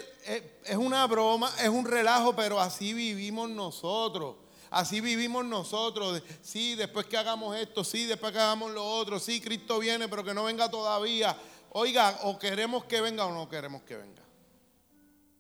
[0.66, 4.38] es una broma, es un relajo, pero así vivimos nosotros.
[4.74, 6.24] Así vivimos nosotros.
[6.42, 10.24] Sí, después que hagamos esto, sí, después que hagamos lo otro, sí, Cristo viene, pero
[10.24, 11.38] que no venga todavía.
[11.70, 14.24] Oiga, o queremos que venga o no queremos que venga.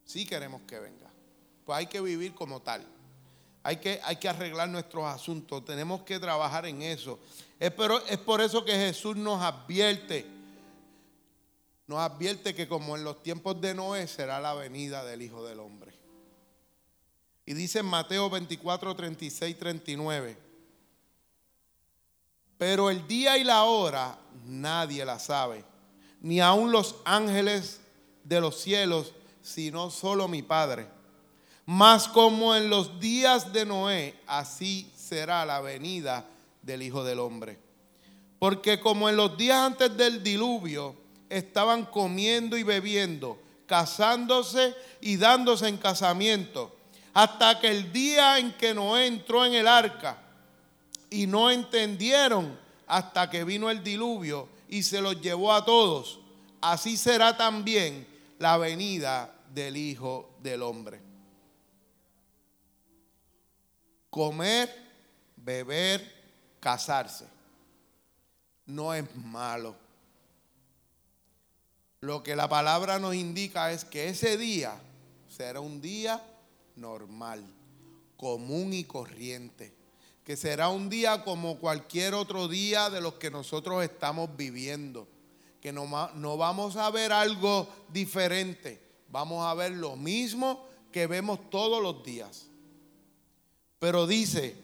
[0.05, 1.09] Sí queremos que venga.
[1.65, 2.85] Pues hay que vivir como tal.
[3.63, 5.65] Hay que, hay que arreglar nuestros asuntos.
[5.65, 7.17] Tenemos que trabajar en eso.
[7.59, 7.73] Es,
[8.09, 10.27] es por eso que Jesús nos advierte.
[11.87, 15.59] Nos advierte que como en los tiempos de Noé será la venida del Hijo del
[15.59, 15.82] Hombre.
[17.45, 20.37] Y dice en Mateo 24, 36, 39.
[22.57, 25.65] Pero el día y la hora nadie la sabe,
[26.21, 27.81] ni aun los ángeles
[28.23, 30.87] de los cielos, sino solo mi Padre.
[31.65, 36.25] Mas como en los días de Noé, así será la venida
[36.61, 37.59] del Hijo del Hombre.
[38.39, 40.95] Porque como en los días antes del diluvio
[41.29, 46.75] estaban comiendo y bebiendo, casándose y dándose en casamiento,
[47.13, 50.17] hasta que el día en que Noé entró en el arca
[51.09, 52.57] y no entendieron
[52.87, 56.19] hasta que vino el diluvio y se los llevó a todos,
[56.61, 58.07] así será también
[58.39, 61.01] la venida del Hijo del Hombre.
[64.09, 64.69] Comer,
[65.37, 66.23] beber,
[66.59, 67.33] casarse
[68.65, 69.75] no es malo.
[72.01, 74.75] Lo que la palabra nos indica es que ese día
[75.29, 76.21] será un día
[76.75, 77.43] normal,
[78.17, 79.73] común y corriente,
[80.23, 85.07] que será un día como cualquier otro día de los que nosotros estamos viviendo,
[85.61, 91.49] que no, no vamos a ver algo diferente, vamos a ver lo mismo que vemos
[91.49, 92.47] todos los días.
[93.79, 94.55] Pero dice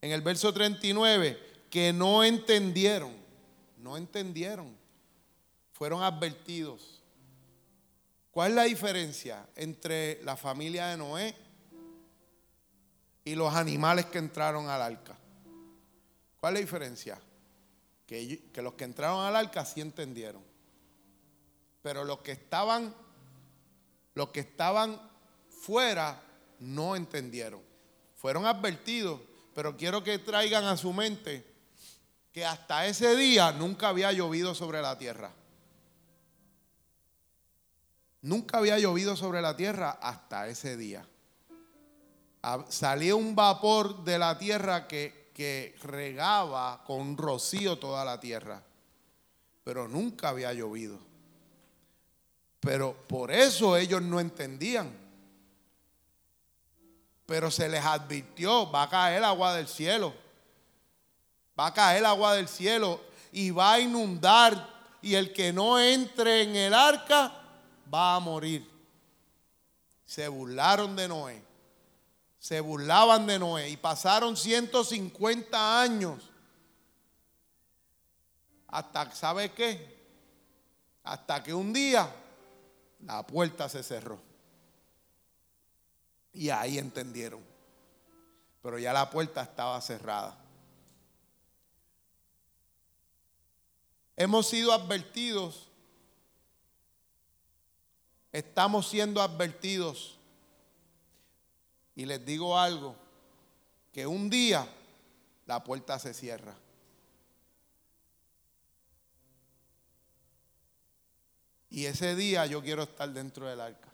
[0.00, 1.38] en el verso 39
[1.70, 3.12] que no entendieron,
[3.78, 4.76] no entendieron,
[5.72, 6.95] fueron advertidos
[8.36, 11.34] ¿Cuál es la diferencia entre la familia de Noé
[13.24, 15.16] y los animales que entraron al arca?
[16.38, 17.18] ¿Cuál es la diferencia?
[18.06, 20.42] Que, los que entraron al arca sí entendieron.
[21.80, 22.94] Pero los que estaban,
[24.12, 25.00] los que estaban
[25.48, 26.20] fuera
[26.58, 27.62] no entendieron.
[28.16, 29.18] Fueron advertidos,
[29.54, 31.42] pero quiero que traigan a su mente
[32.32, 35.32] que hasta ese día nunca había llovido sobre la tierra.
[38.26, 41.06] Nunca había llovido sobre la tierra hasta ese día.
[42.68, 48.60] Salía un vapor de la tierra que, que regaba con rocío toda la tierra.
[49.62, 50.98] Pero nunca había llovido.
[52.58, 54.90] Pero por eso ellos no entendían.
[57.26, 60.12] Pero se les advirtió, va a caer agua del cielo.
[61.56, 63.00] Va a caer agua del cielo
[63.30, 64.68] y va a inundar.
[65.00, 67.44] Y el que no entre en el arca
[67.92, 68.68] va a morir.
[70.04, 71.42] Se burlaron de Noé.
[72.38, 76.30] Se burlaban de Noé y pasaron 150 años.
[78.68, 79.96] Hasta, ¿sabe qué?
[81.02, 82.08] Hasta que un día
[83.04, 84.20] la puerta se cerró.
[86.32, 87.40] Y ahí entendieron.
[88.62, 90.36] Pero ya la puerta estaba cerrada.
[94.16, 95.68] Hemos sido advertidos
[98.38, 100.18] estamos siendo advertidos.
[101.94, 102.94] Y les digo algo,
[103.92, 104.68] que un día
[105.46, 106.54] la puerta se cierra.
[111.70, 113.88] Y ese día yo quiero estar dentro del arca.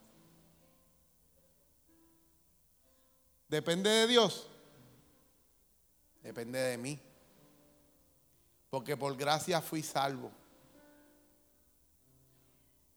[3.48, 4.48] ¿Depende de Dios?
[6.22, 6.98] Depende de mí.
[8.70, 10.32] Porque por gracia fui salvo.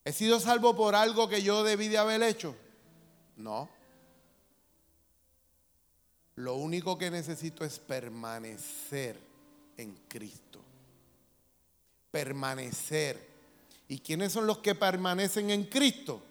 [0.06, 2.56] ¿He sido salvo por algo que yo debí de haber hecho?
[3.38, 3.68] No.
[6.36, 9.20] Lo único que necesito es permanecer
[9.78, 10.62] en Cristo.
[12.12, 13.36] Permanecer.
[13.88, 16.22] ¿Y quiénes son los que permanecen en Cristo?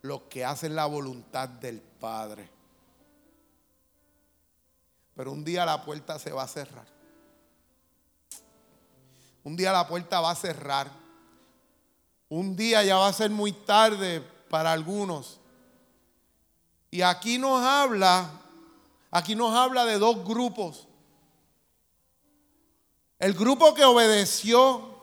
[0.00, 2.48] Los que hacen la voluntad del Padre.
[5.14, 6.86] Pero un día la puerta se va a cerrar.
[9.44, 10.90] Un día la puerta va a cerrar.
[12.30, 15.40] Un día ya va a ser muy tarde para algunos.
[16.90, 18.30] Y aquí nos habla,
[19.10, 20.86] aquí nos habla de dos grupos.
[23.18, 25.02] El grupo que obedeció,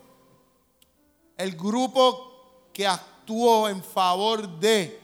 [1.36, 4.98] el grupo que actuó en favor de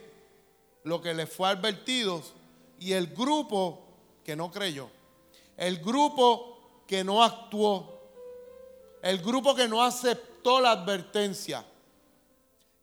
[0.85, 2.23] lo que le fue advertido
[2.79, 3.81] y el grupo
[4.25, 4.89] que no creyó.
[5.59, 8.01] El grupo que no actuó.
[9.03, 11.65] El grupo que no aceptó la advertencia.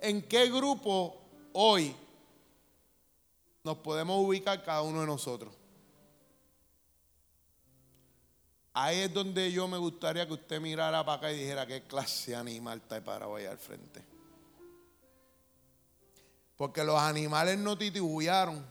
[0.01, 1.15] ¿En qué grupo
[1.53, 1.95] hoy
[3.63, 5.53] nos podemos ubicar cada uno de nosotros?
[8.73, 12.35] Ahí es donde yo me gustaría que usted mirara para acá y dijera qué clase
[12.35, 14.03] animal está para allá al frente.
[16.57, 18.65] Porque los animales no titubearon.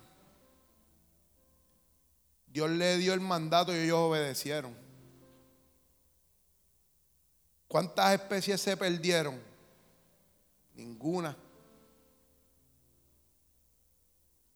[2.49, 4.75] Dios le dio el mandato y ellos obedecieron.
[7.69, 9.50] ¿Cuántas especies se perdieron?
[10.75, 11.37] Ninguna.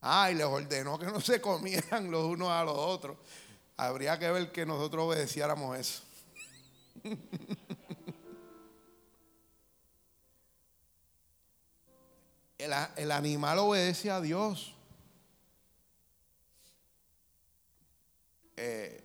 [0.01, 3.17] Ah, y les ordenó que no se comieran los unos a los otros.
[3.77, 6.03] Habría que ver que nosotros obedeciéramos eso.
[12.95, 14.73] El, animal obedece a Dios.
[18.57, 19.03] Eh,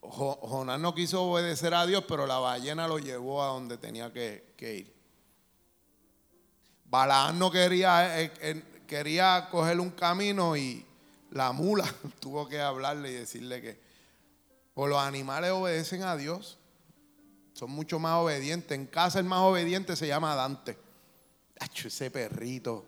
[0.00, 4.54] Jonás no quiso obedecer a Dios, pero la ballena lo llevó a donde tenía que,
[4.58, 4.95] ir.
[6.96, 10.82] Balaán no quería, eh, eh, quería coger un camino y
[11.30, 11.84] la mula
[12.20, 13.78] tuvo que hablarle y decirle que
[14.74, 16.56] los animales obedecen a Dios.
[17.52, 18.78] Son mucho más obedientes.
[18.78, 20.78] En casa el más obediente se llama Dante.
[21.84, 22.86] ese perrito.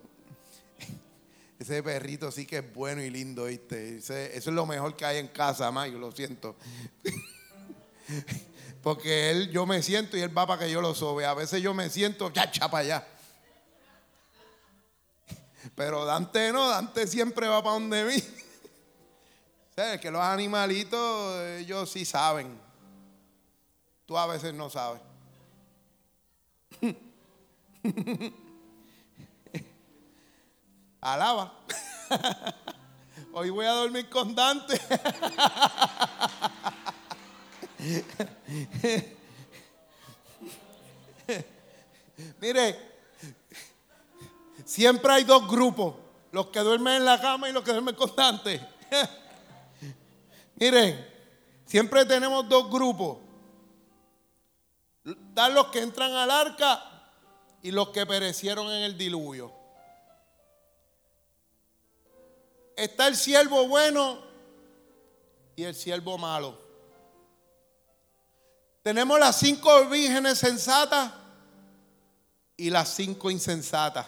[1.58, 3.96] Ese perrito sí que es bueno y lindo, ¿viste?
[3.96, 6.54] eso es lo mejor que hay en casa, Mayo, lo siento.
[8.82, 11.26] Porque él, yo me siento y él va para que yo lo sobe.
[11.26, 13.17] A veces yo me siento, ya, para allá.
[15.74, 18.22] Pero Dante no, Dante siempre va para donde mí.
[19.76, 20.00] ¿Sabes?
[20.00, 22.58] Que los animalitos, ellos sí saben.
[24.06, 25.00] Tú a veces no sabes.
[31.00, 31.54] Alaba.
[33.32, 34.80] Hoy voy a dormir con Dante.
[42.40, 42.87] Mire,
[44.68, 45.94] siempre hay dos grupos,
[46.30, 48.60] los que duermen en la cama y los que duermen con Dante.
[50.56, 51.08] Miren,
[51.64, 53.18] siempre tenemos dos grupos.
[55.04, 56.82] Están los que entran al arca
[57.62, 59.58] y los que perecieron en el diluvio.
[62.78, 64.20] está el siervo bueno
[65.56, 66.56] y el siervo malo.
[68.82, 71.12] Tenemos las cinco vírgenes sensatas
[72.56, 74.06] y las cinco insensatas.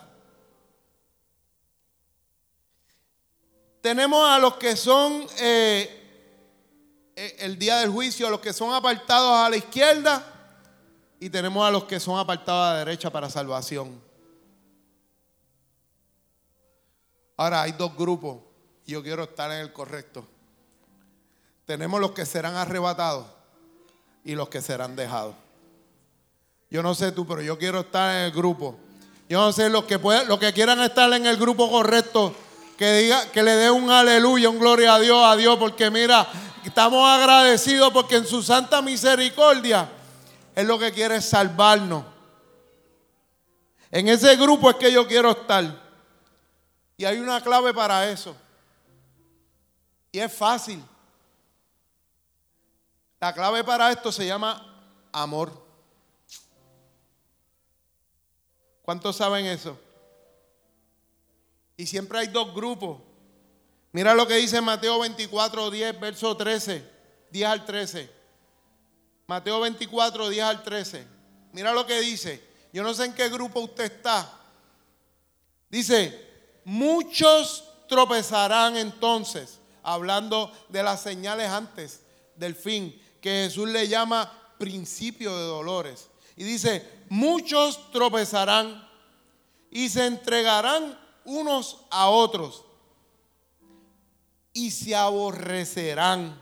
[3.80, 8.74] Tenemos a los que son eh, eh, el día del juicio, a los que son
[8.74, 10.24] apartados a la izquierda
[11.18, 14.00] y tenemos a los que son apartados a la derecha para salvación.
[17.36, 18.50] Ahora hay dos grupos
[18.90, 20.26] yo quiero estar en el correcto.
[21.64, 23.26] Tenemos los que serán arrebatados
[24.24, 25.36] y los que serán dejados.
[26.70, 28.76] Yo no sé tú, pero yo quiero estar en el grupo.
[29.28, 32.34] Yo no sé los que los que quieran estar en el grupo correcto,
[32.80, 36.26] que diga, que le dé un aleluya, un gloria a Dios, a Dios, porque mira,
[36.64, 39.86] estamos agradecidos porque en su santa misericordia
[40.54, 42.06] es lo que quiere salvarnos.
[43.90, 45.62] En ese grupo es que yo quiero estar.
[46.96, 48.34] Y hay una clave para eso.
[50.10, 50.82] Y es fácil.
[53.20, 55.52] La clave para esto se llama amor.
[58.80, 59.78] ¿Cuántos saben eso?
[61.80, 63.00] Y siempre hay dos grupos.
[63.92, 66.84] Mira lo que dice Mateo 24, 10, verso 13,
[67.30, 68.10] 10 al 13.
[69.26, 71.06] Mateo 24, 10 al 13.
[71.52, 72.44] Mira lo que dice.
[72.70, 74.30] Yo no sé en qué grupo usted está.
[75.70, 82.02] Dice, muchos tropezarán entonces, hablando de las señales antes
[82.36, 86.10] del fin, que Jesús le llama principio de dolores.
[86.36, 88.86] Y dice, muchos tropezarán
[89.70, 92.64] y se entregarán unos a otros
[94.52, 96.38] y se aborrecerán.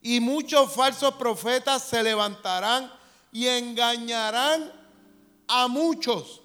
[0.00, 2.92] Y muchos falsos profetas se levantarán
[3.30, 4.72] y engañarán
[5.46, 6.40] a muchos.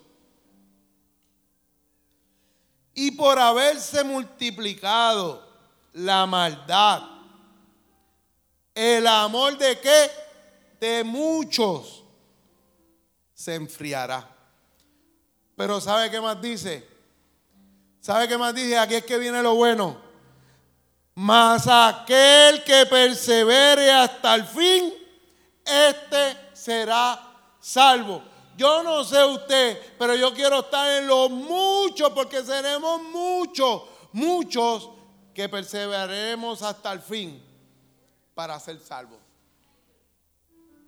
[2.94, 5.48] Y por haberse multiplicado
[5.94, 7.04] la maldad,
[8.74, 10.12] el amor de qué?
[10.80, 12.04] De muchos
[13.34, 14.28] se enfriará.
[15.56, 16.97] Pero ¿sabe qué más dice?
[18.08, 18.78] ¿Sabe qué más dice?
[18.78, 19.98] Aquí es que viene lo bueno.
[21.16, 24.94] Mas aquel que persevere hasta el fin,
[25.66, 27.20] este será
[27.60, 28.24] salvo.
[28.56, 33.82] Yo no sé usted, pero yo quiero estar en lo mucho, porque seremos muchos,
[34.14, 34.90] muchos
[35.34, 37.44] que perseveraremos hasta el fin
[38.34, 39.20] para ser salvos.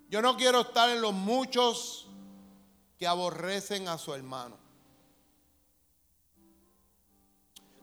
[0.08, 2.06] Yo no quiero estar en los muchos
[2.96, 4.59] que aborrecen a su hermano.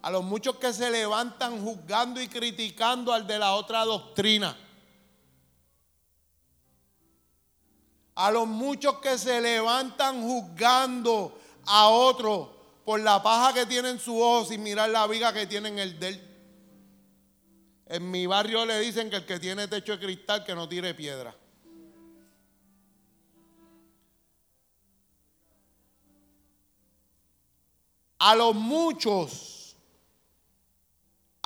[0.07, 4.55] A los muchos que se levantan juzgando y criticando al de la otra doctrina.
[8.15, 12.55] A los muchos que se levantan juzgando a otro
[12.85, 15.79] por la paja que tiene en su ojo sin mirar la viga que tiene en
[15.79, 16.25] el del.
[17.87, 20.93] En mi barrio le dicen que el que tiene techo de cristal que no tire
[20.93, 21.35] piedra.
[28.19, 29.56] A los muchos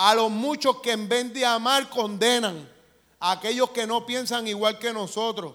[0.04, 2.68] a los muchos que en vez de amar condenan,
[3.20, 5.54] a aquellos que no piensan igual que nosotros.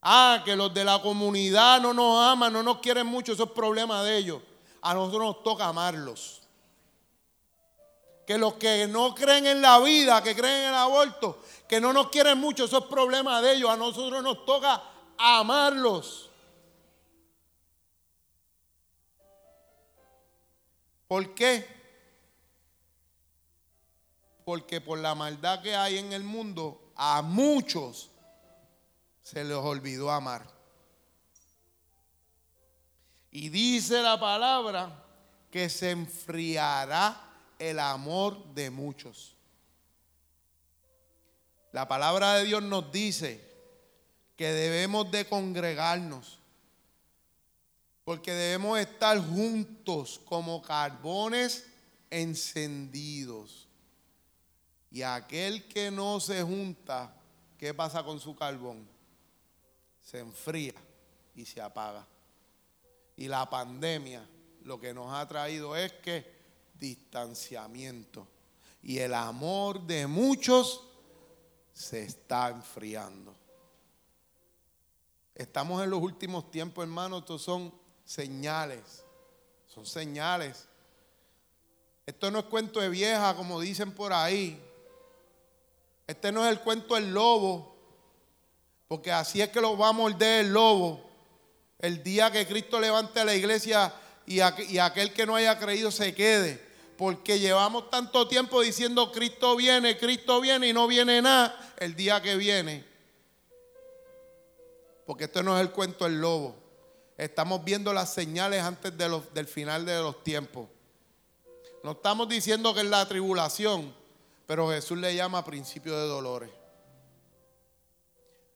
[0.00, 3.50] Ah, que los de la comunidad no nos aman, no nos quieren mucho, eso es
[3.50, 4.40] problema de ellos.
[4.82, 6.42] A nosotros nos toca amarlos.
[8.24, 11.92] Que los que no creen en la vida, que creen en el aborto, que no
[11.92, 13.68] nos quieren mucho, eso es problema de ellos.
[13.68, 14.80] A nosotros nos toca
[15.18, 16.30] amarlos.
[21.08, 21.77] ¿Por qué?
[24.48, 28.08] Porque por la maldad que hay en el mundo, a muchos
[29.22, 30.50] se les olvidó amar.
[33.30, 35.04] Y dice la palabra
[35.50, 39.36] que se enfriará el amor de muchos.
[41.72, 43.46] La palabra de Dios nos dice
[44.34, 46.38] que debemos de congregarnos,
[48.02, 51.66] porque debemos estar juntos como carbones
[52.08, 53.67] encendidos.
[54.90, 57.14] Y aquel que no se junta,
[57.58, 58.88] ¿qué pasa con su carbón?
[60.02, 60.74] Se enfría
[61.34, 62.06] y se apaga.
[63.16, 64.26] Y la pandemia
[64.64, 66.38] lo que nos ha traído es que
[66.78, 68.26] distanciamiento.
[68.82, 70.84] Y el amor de muchos
[71.72, 73.34] se está enfriando.
[75.34, 77.20] Estamos en los últimos tiempos, hermanos.
[77.20, 77.72] Estos son
[78.04, 79.04] señales.
[79.66, 80.66] Son señales.
[82.06, 84.60] Esto no es cuento de vieja, como dicen por ahí.
[86.08, 87.76] Este no es el cuento del lobo,
[88.88, 91.06] porque así es que lo va a morder el lobo.
[91.78, 93.92] El día que Cristo levante a la iglesia
[94.26, 96.66] y, aquel que no haya creído se quede.
[96.96, 102.22] Porque llevamos tanto tiempo diciendo Cristo viene, Cristo viene y no viene nada el día
[102.22, 102.86] que viene.
[105.04, 106.56] Porque esto no es el cuento del lobo.
[107.18, 110.68] Estamos viendo las señales antes del final de los tiempos.
[111.84, 113.94] No estamos diciendo que es la tribulación,
[114.48, 116.48] pero Jesús le llama principio de dolores.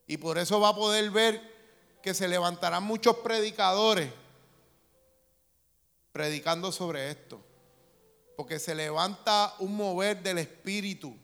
[0.07, 4.11] Y por eso va a poder ver que se levantarán muchos predicadores
[6.11, 7.45] predicando sobre esto.
[8.39, 11.15] Porque se levanta un mover del Espíritu.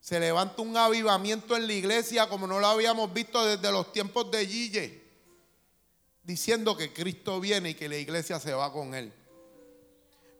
[0.00, 4.30] Se levanta un avivamiento en la iglesia como no lo habíamos visto desde los tiempos
[4.30, 5.02] de Gille.
[6.22, 9.10] Diciendo que Cristo viene y que la iglesia se va con él.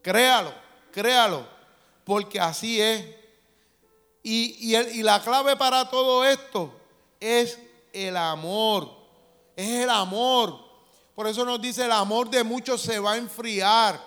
[0.03, 0.53] Créalo,
[0.93, 1.49] créalo.
[2.05, 3.18] Porque así es.
[4.23, 6.73] Y, la clave para todo esto
[7.21, 7.59] es
[7.93, 8.91] el amor.
[9.57, 10.59] Es el amor.
[11.15, 14.01] Por eso nos dice el amor de muchos se va a enfriar.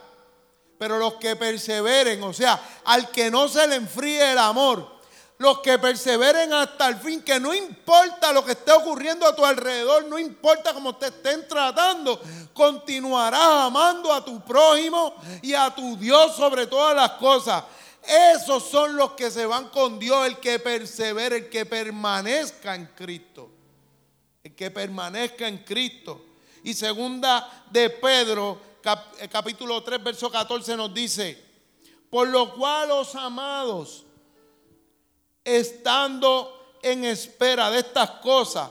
[0.78, 5.02] Pero los que perseveren, o sea, al que no se le enfríe el amor,
[5.42, 9.44] los que perseveren hasta el fin, que no importa lo que esté ocurriendo a tu
[9.44, 12.22] alrededor, no importa cómo te estén tratando,
[12.54, 17.64] continuarás amando a tu prójimo y a tu Dios sobre todas las cosas.
[18.04, 22.88] Esos son los que se van con Dios, el que persevere, el que permanezca en
[22.88, 23.50] Cristo.
[24.44, 26.26] El que permanezca en Cristo.
[26.64, 28.60] Y segunda de Pedro,
[29.20, 31.44] eh, capítulo 3, verso 14 nos dice,
[32.10, 34.04] por lo cual los amados,
[35.44, 38.70] estando en espera de estas cosas,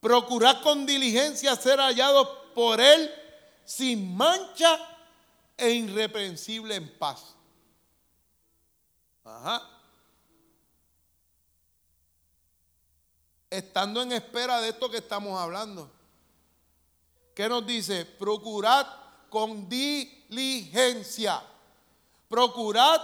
[0.00, 3.10] procurad con diligencia ser hallados por Él
[3.64, 4.78] sin mancha
[5.56, 7.35] e irreprensible en paz.
[9.26, 9.62] Ajá.
[13.50, 15.90] Estando en espera de esto que estamos hablando.
[17.34, 18.04] ¿Qué nos dice?
[18.04, 18.86] Procurad
[19.28, 21.42] con diligencia.
[22.28, 23.00] Procurad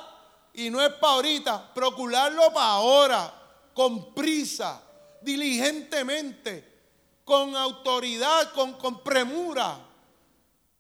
[0.55, 3.35] y no es para ahorita, procurarlo para ahora,
[3.75, 4.83] con prisa,
[5.23, 6.83] diligentemente,
[7.25, 9.79] con autoridad, con, con premura.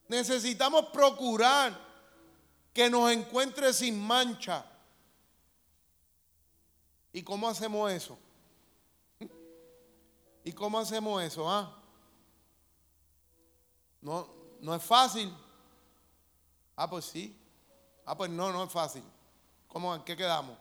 [0.09, 1.79] Necesitamos procurar
[2.73, 4.65] que nos encuentre sin mancha.
[7.13, 8.19] ¿Y cómo hacemos eso?
[10.45, 11.49] ¿Y cómo hacemos eso?
[11.49, 11.79] Ah?
[14.01, 14.29] No,
[14.61, 15.33] no es fácil.
[16.75, 17.39] Ah, pues sí.
[18.05, 19.05] Ah, pues no, no es fácil.
[19.69, 20.59] ¿Cómo, ¿En qué quedamos?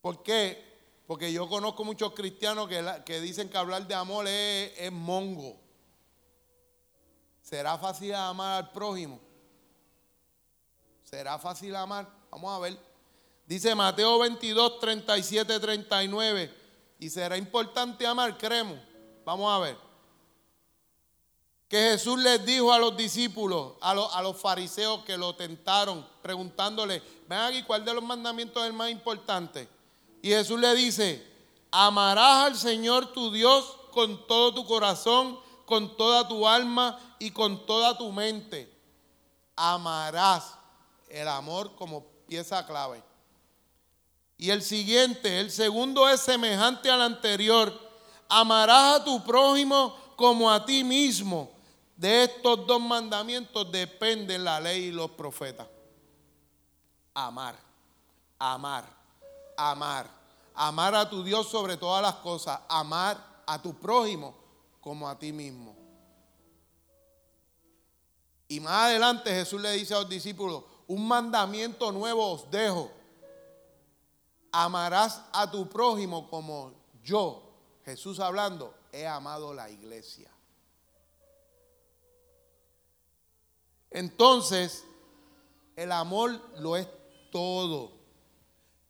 [0.00, 0.76] ¿Por qué?
[1.06, 2.68] Porque yo conozco muchos cristianos
[3.04, 5.60] que, dicen que hablar de amor es, mongo.
[7.42, 9.20] ¿Será fácil amar al prójimo?
[11.04, 12.10] ¿Será fácil amar?
[12.30, 12.85] Vamos a ver.
[13.46, 16.54] Dice Mateo 22, 37, 39.
[16.98, 18.78] Y será importante amar, creemos.
[19.24, 19.86] Vamos a ver
[21.68, 26.06] que Jesús les dijo a los discípulos, a los, a los fariseos que lo tentaron,
[26.22, 29.68] preguntándole, ven aquí, ¿cuál de los mandamientos es el más importante?
[30.22, 31.26] Y Jesús le dice,
[31.72, 37.66] amarás al Señor tu Dios con todo tu corazón, con toda tu alma y con
[37.66, 38.72] toda tu mente.
[39.56, 40.56] Amarás
[41.08, 43.02] el amor como pieza clave.
[44.38, 47.72] Y el siguiente, el segundo es semejante al anterior.
[48.28, 51.50] Amarás a tu prójimo como a ti mismo.
[51.96, 55.66] De estos dos mandamientos dependen la ley y los profetas.
[57.14, 57.56] Amar,
[58.38, 58.84] amar,
[59.56, 60.10] amar.
[60.54, 62.60] Amar a tu Dios sobre todas las cosas.
[62.68, 64.34] Amar a tu prójimo
[64.80, 65.74] como a ti mismo.
[68.48, 72.90] Y más adelante Jesús le dice a los discípulos, un mandamiento nuevo os dejo.
[74.58, 77.42] Amarás a tu prójimo como yo,
[77.84, 80.30] Jesús hablando, he amado la iglesia.
[83.90, 84.82] Entonces,
[85.76, 86.88] el amor lo es
[87.30, 87.92] todo.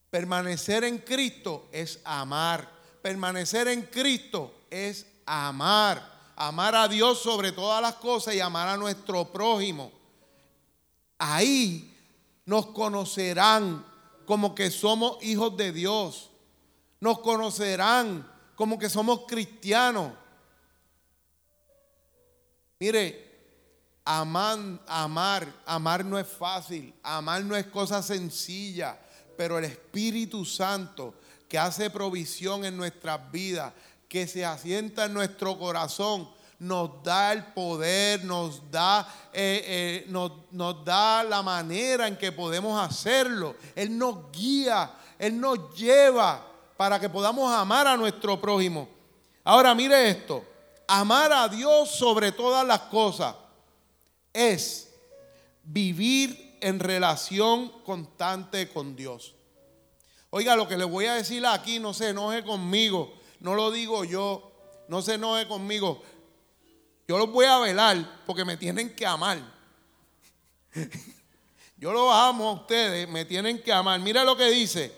[0.09, 2.71] Permanecer en Cristo es amar.
[3.03, 6.33] Permanecer en Cristo es amar.
[6.37, 9.91] Amar a Dios sobre todas las cosas y amar a nuestro prójimo.
[11.19, 11.93] Ahí
[12.45, 13.96] nos conocerán
[14.27, 16.31] como que somos hijos de Dios.
[17.01, 20.13] Nos conocerán como que somos cristianos.
[22.79, 23.27] Mire,
[24.09, 28.97] Amar, amar, amar no es fácil, amar no es cosa sencilla,
[29.37, 31.15] pero el Espíritu Santo
[31.49, 33.73] que hace provisión en nuestras vidas,
[34.09, 36.29] que se asienta en nuestro corazón,
[36.59, 42.33] nos da el poder, nos da, eh, eh, nos, nos da la manera en que
[42.33, 43.57] podemos hacerlo.
[43.75, 46.47] Él nos guía, Él nos lleva
[46.77, 48.89] para que podamos amar a nuestro prójimo.
[49.45, 50.45] Ahora mire esto,
[50.87, 53.35] amar a Dios sobre todas las cosas
[54.33, 54.93] es
[55.63, 59.35] vivir en relación constante con Dios.
[60.31, 64.05] Oiga, lo que le voy a decir aquí, no se enoje conmigo, no lo digo
[64.05, 64.53] yo,
[64.89, 66.03] no se enoje conmigo.
[67.09, 69.39] Yo los voy a velar porque me tienen que amar.
[71.79, 74.01] Yo los amo a ustedes, me tienen que amar.
[74.01, 74.93] Mira lo que dice,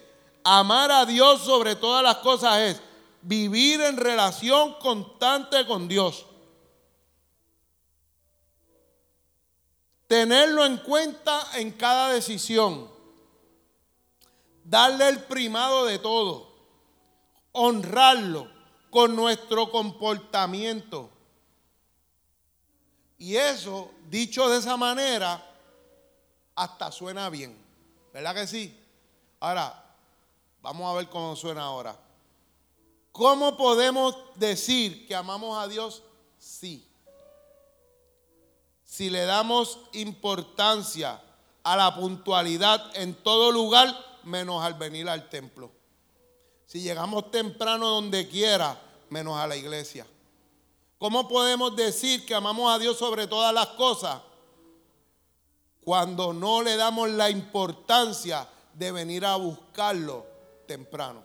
[0.45, 2.81] amar a Dios sobre todas las cosas es
[3.23, 6.25] vivir en relación constante con Dios.
[10.07, 12.89] Tenerlo en cuenta en cada decisión.
[14.65, 16.49] Darle el primado de todo.
[17.53, 18.51] Honrarlo
[18.89, 21.11] con nuestro comportamiento.
[23.19, 25.45] Y eso, dicho de esa manera,
[26.55, 27.57] hasta suena bien.
[28.13, 28.79] ¿Verdad que sí?
[29.41, 29.85] Ahora,
[30.63, 31.99] vamos a ver cómo suena ahora.
[33.13, 36.03] ¿Cómo podemos decir que amamos a Dios?
[36.39, 36.89] Sí
[38.89, 41.21] si le damos importancia
[41.63, 43.95] a la puntualidad en todo lugar,
[44.25, 45.71] menos al venir al templo.
[46.67, 50.07] si llegamos temprano donde quiera, menos a la iglesia?
[50.99, 54.21] ¿Cómo podemos decir que amamos a Dios sobre todas las cosas
[55.85, 60.27] cuando no le damos la importancia de venir a buscarlo
[60.67, 61.23] temprano?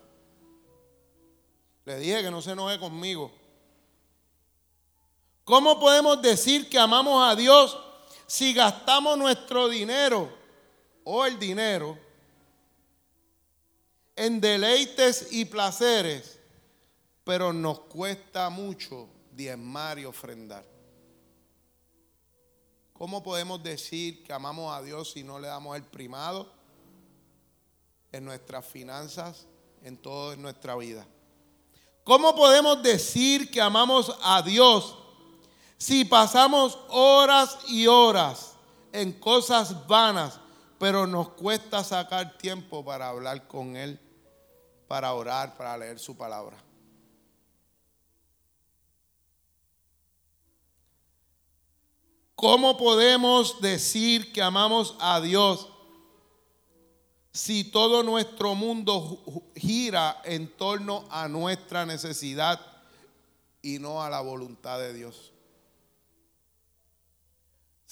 [1.86, 3.32] Le dije que no se enoje conmigo.
[5.44, 7.78] ¿Cómo podemos decir que amamos a Dios
[8.28, 10.30] si gastamos nuestro dinero
[11.04, 11.98] o el dinero
[14.16, 16.40] en deleites y placeres,
[17.24, 20.66] pero nos cuesta mucho diezmar y ofrendar?
[22.94, 26.52] ¿Cómo podemos decir que amamos a Dios si no le damos el primado
[28.12, 29.48] en nuestras finanzas,
[29.82, 31.06] en toda nuestra vida?
[32.04, 34.98] ¿Cómo podemos decir que amamos a Dios
[35.84, 38.54] si pasamos horas y horas
[38.94, 40.40] en cosas vanas,
[40.80, 44.00] pero nos cuesta sacar tiempo para hablar con Él,
[44.88, 46.63] para orar, para leer su palabra.
[52.36, 55.70] ¿Cómo podemos decir que amamos a Dios
[57.32, 59.24] si todo nuestro mundo
[59.56, 62.60] gira en torno a nuestra necesidad
[63.62, 65.34] y no a la voluntad de Dios?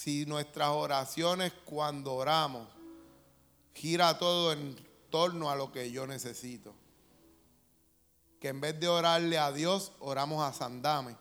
[0.02, 2.68] si nuestras oraciones cuando oramos
[3.76, 4.76] gira todo en
[5.12, 6.74] torno a lo que yo necesito.
[8.40, 11.16] Que en vez de orarle a Dios, oramos a Sandame.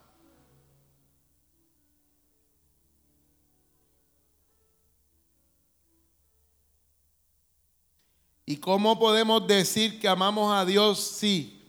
[8.50, 11.64] ¿Y cómo podemos decir que amamos a Dios si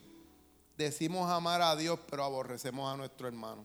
[0.76, 3.64] decimos amar a Dios pero aborrecemos a nuestro hermano?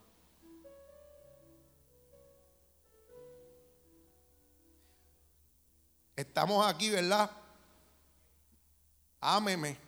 [6.15, 7.31] Estamos aquí, ¿verdad?
[9.19, 9.79] Ámeme.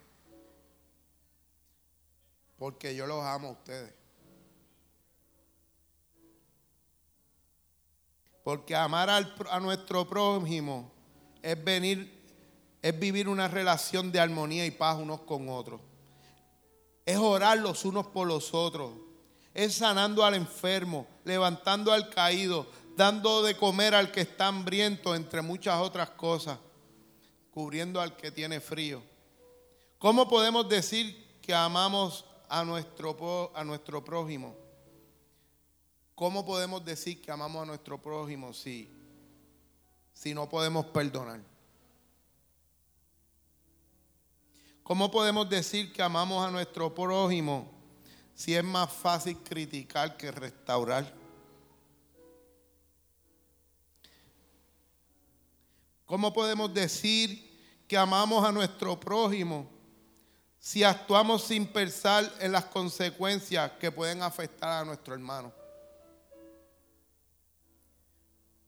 [2.57, 3.93] Porque yo los amo a ustedes.
[8.43, 10.91] Porque amar a nuestro prójimo
[11.43, 12.18] es venir,
[12.81, 15.81] es vivir una relación de armonía y paz unos con otros.
[17.05, 18.91] Es orar los unos por los otros.
[19.53, 25.41] Es sanando al enfermo, levantando al caído, dando de comer al que está hambriento, entre
[25.41, 26.57] muchas otras cosas,
[27.51, 29.01] cubriendo al que tiene frío.
[29.97, 34.55] ¿Cómo podemos decir que amamos a nuestro, a nuestro prójimo?
[36.15, 38.89] ¿Cómo podemos decir que amamos a nuestro prójimo si,
[40.13, 41.48] si no podemos perdonar?
[44.89, 47.71] ¿Cómo podemos decir que amamos a nuestro prójimo
[48.33, 51.13] si es más fácil criticar que restaurar?
[56.07, 59.69] ¿Cómo podemos decir que amamos a nuestro prójimo
[60.57, 65.53] si actuamos sin pensar en las consecuencias que pueden afectar a nuestro hermano?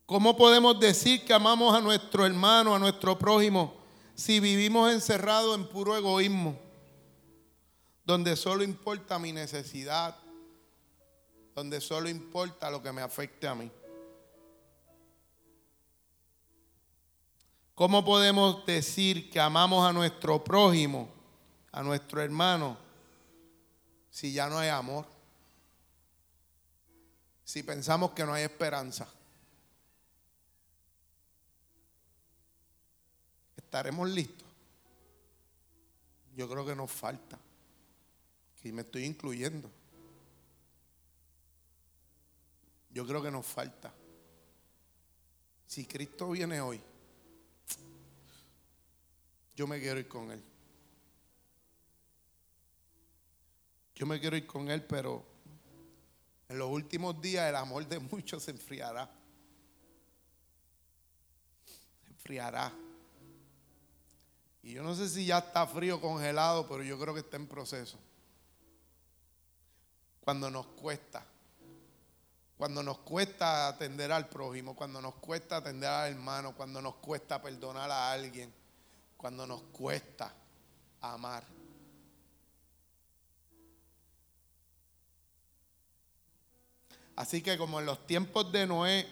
[0.05, 3.80] ¿Cómo podemos decir que amamos a nuestro hermano, a nuestro prójimo,
[4.15, 6.57] si vivimos encerrados en puro egoísmo,
[8.05, 10.15] donde solo importa mi necesidad,
[11.55, 13.71] donde solo importa lo que me afecte a mí?
[17.75, 21.09] ¿Cómo podemos decir que amamos a nuestro prójimo,
[21.71, 22.77] a nuestro hermano,
[24.11, 25.07] si ya no hay amor?
[27.43, 29.07] Si pensamos que no hay esperanza.
[33.71, 34.45] ¿Estaremos listos?
[36.35, 37.39] Yo creo que nos falta.
[38.65, 39.71] Y me estoy incluyendo.
[42.89, 43.93] Yo creo que nos falta.
[45.67, 46.81] Si Cristo viene hoy,
[49.55, 50.43] yo me quiero ir con Él.
[53.95, 55.23] Yo me quiero ir con Él, pero
[56.49, 59.09] en los últimos días el amor de muchos se enfriará.
[62.03, 62.90] Se enfriará.
[64.63, 67.47] Y yo no sé si ya está frío, congelado, pero yo creo que está en
[67.47, 67.97] proceso.
[70.19, 71.25] Cuando nos cuesta.
[72.57, 77.41] Cuando nos cuesta atender al prójimo, cuando nos cuesta atender al hermano, cuando nos cuesta
[77.41, 78.53] perdonar a alguien
[79.21, 80.33] cuando nos cuesta
[80.99, 81.43] amar.
[87.15, 89.07] Así que como en los tiempos de Noé,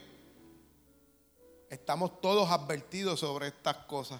[1.70, 4.20] estamos todos advertidos sobre estas cosas.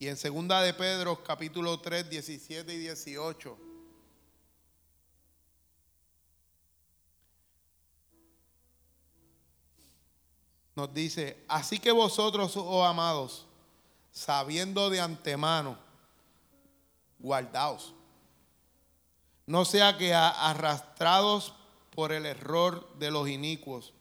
[0.00, 3.58] Y en segunda de Pedro, capítulo 3, 17 y 18.
[10.76, 13.46] Nos dice, así que vosotros, oh amados,
[14.12, 15.76] sabiendo de antemano
[17.18, 17.92] guardaos.
[19.46, 21.54] No sea que arrastrados
[21.90, 23.92] por el error de los inicuos,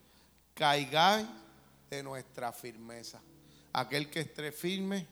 [0.54, 1.26] caigáis
[1.90, 3.20] de nuestra firmeza.
[3.74, 5.08] Aquel que esté firme,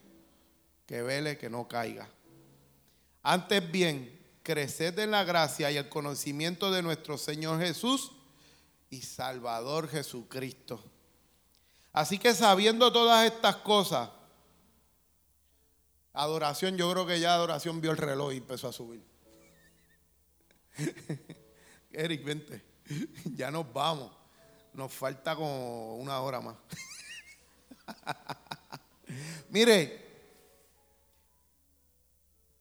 [0.85, 2.09] que vele que no caiga.
[3.23, 8.11] Antes bien, creced en la gracia y el conocimiento de nuestro Señor Jesús
[8.89, 10.83] y Salvador Jesucristo.
[11.91, 14.09] Así que sabiendo todas estas cosas,
[16.13, 19.03] adoración, yo creo que ya adoración vio el reloj y empezó a subir.
[21.91, 22.63] Eric, vente,
[23.35, 24.11] ya nos vamos.
[24.73, 26.57] Nos falta como una hora más.
[29.49, 30.04] Mire,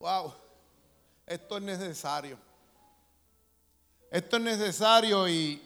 [0.05, 0.35] wow,
[1.25, 2.39] esto es necesario.
[4.11, 5.63] Esto es necesario y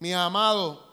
[0.00, 0.86] mi amado,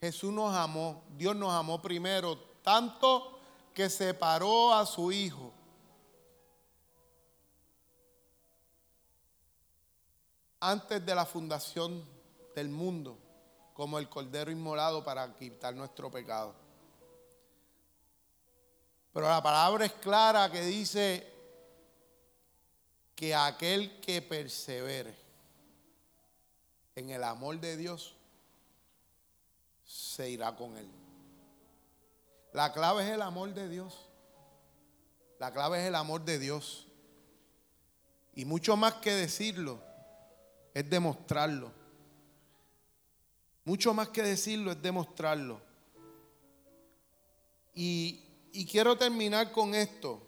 [0.00, 3.40] Jesús nos amó, Dios nos amó primero, tanto
[3.74, 5.52] que separó a su Hijo.
[10.60, 12.02] Antes de la fundación
[12.54, 13.18] del mundo,
[13.74, 16.59] como el Cordero inmolado para quitar nuestro pecado.
[19.12, 21.26] Pero la palabra es clara que dice
[23.14, 25.14] que aquel que persevere
[26.94, 28.14] en el amor de Dios
[29.84, 30.88] se irá con él.
[32.52, 34.06] La clave es el amor de Dios.
[35.38, 36.86] La clave es el amor de Dios.
[38.34, 39.80] Y mucho más que decirlo,
[40.72, 41.72] es demostrarlo.
[43.64, 45.60] Mucho más que decirlo, es demostrarlo.
[47.74, 50.20] Y, y quiero terminar con esto.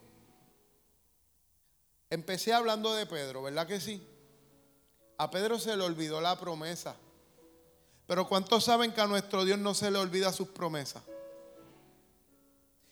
[2.11, 4.07] Empecé hablando de Pedro, ¿verdad que sí?
[5.19, 6.97] A Pedro se le olvidó la promesa.
[8.07, 11.03] Pero ¿cuántos saben que a nuestro Dios no se le olvida sus promesas?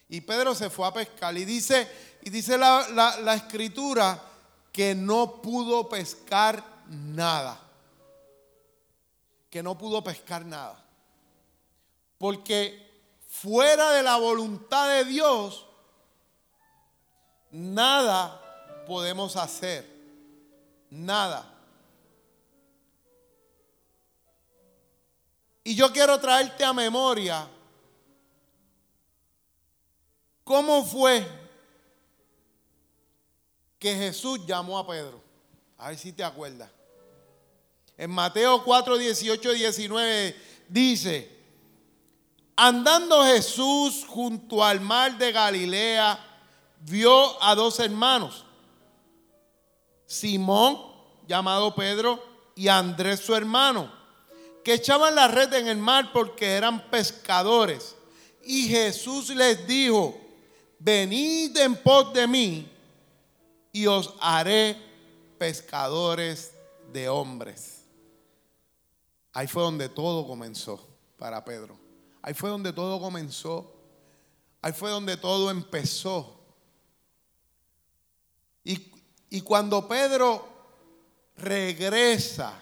[0.08, 1.88] Y Pedro se fue a pescar y dice,
[2.22, 2.86] y dice la,
[3.22, 4.20] la escritura
[4.72, 7.60] que no pudo pescar nada.
[9.50, 10.84] Que no pudo pescar nada.
[12.18, 12.89] Porque
[13.30, 15.64] fuera de la voluntad de Dios,
[17.50, 19.88] nada podemos hacer.
[20.90, 21.46] Nada.
[25.62, 27.48] Y yo quiero traerte a memoria
[30.42, 31.24] cómo fue
[33.78, 35.22] que Jesús llamó a Pedro.
[35.78, 36.68] A ver si te acuerdas.
[37.96, 40.36] En Mateo 4, 18, 19
[40.68, 41.39] dice,
[42.62, 46.22] andando Jesús junto al mar de Galilea,
[46.80, 48.44] vio a dos hermanos,
[50.04, 50.78] Simón,
[51.26, 52.22] llamado Pedro,
[52.54, 53.90] y Andrés su hermano,
[54.62, 57.96] que echaban la red en el mar porque eran pescadores.
[58.44, 60.20] Y Jesús les dijo,
[60.78, 62.70] venid en pos de mí
[63.72, 64.76] y os haré
[65.38, 66.52] pescadores
[66.92, 67.84] de hombres.
[69.32, 70.86] Ahí fue donde todo comenzó
[71.16, 71.79] para Pedro.
[72.22, 73.76] Ahí fue donde todo comenzó.
[74.62, 76.38] Ahí fue donde todo empezó.
[78.62, 78.92] Y,
[79.30, 80.46] y cuando Pedro
[81.36, 82.54] regresa,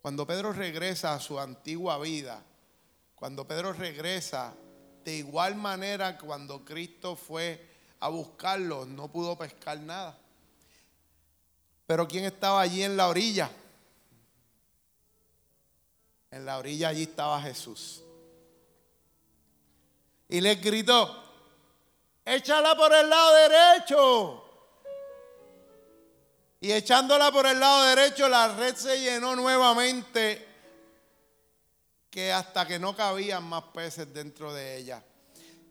[0.00, 2.42] cuando Pedro regresa a su antigua vida,
[3.14, 4.54] cuando Pedro regresa,
[5.04, 7.66] de igual manera cuando Cristo fue
[8.00, 10.16] a buscarlo, no pudo pescar nada.
[11.86, 13.50] Pero ¿quién estaba allí en la orilla?
[16.30, 18.02] En la orilla allí estaba Jesús.
[20.28, 21.24] Y le gritó,
[22.24, 24.44] échala por el lado derecho.
[26.60, 30.46] Y echándola por el lado derecho, la red se llenó nuevamente,
[32.10, 35.02] que hasta que no cabían más peces dentro de ella.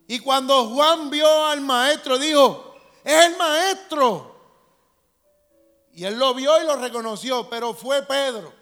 [0.07, 4.35] Y cuando Juan vio al maestro, dijo, es el maestro.
[5.93, 8.53] Y él lo vio y lo reconoció, pero fue Pedro.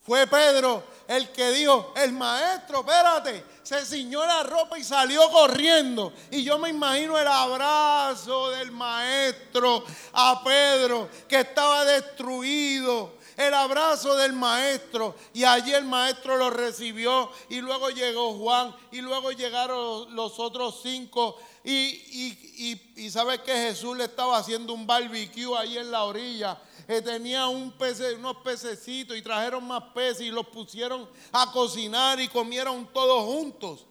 [0.00, 6.12] Fue Pedro el que dijo, el maestro, espérate, se ciñó la ropa y salió corriendo.
[6.30, 13.14] Y yo me imagino el abrazo del maestro a Pedro, que estaba destruido.
[13.36, 15.16] El abrazo del maestro.
[15.32, 17.30] Y allí el maestro lo recibió.
[17.48, 18.74] Y luego llegó Juan.
[18.92, 21.36] Y luego llegaron los otros cinco.
[21.64, 26.04] Y, y, y, y sabes que Jesús le estaba haciendo un barbecue ahí en la
[26.04, 27.74] orilla eh, tenía un
[28.18, 33.86] unos pececitos y trajeron más peces y los pusieron a cocinar y comieron todos juntos.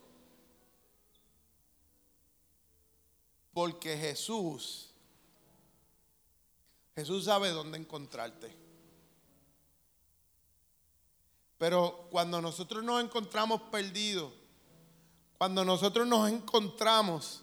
[3.53, 4.89] Porque Jesús,
[6.95, 8.55] Jesús sabe dónde encontrarte.
[11.57, 14.33] Pero cuando nosotros nos encontramos perdidos,
[15.37, 17.41] Cuando nosotros nos encontramos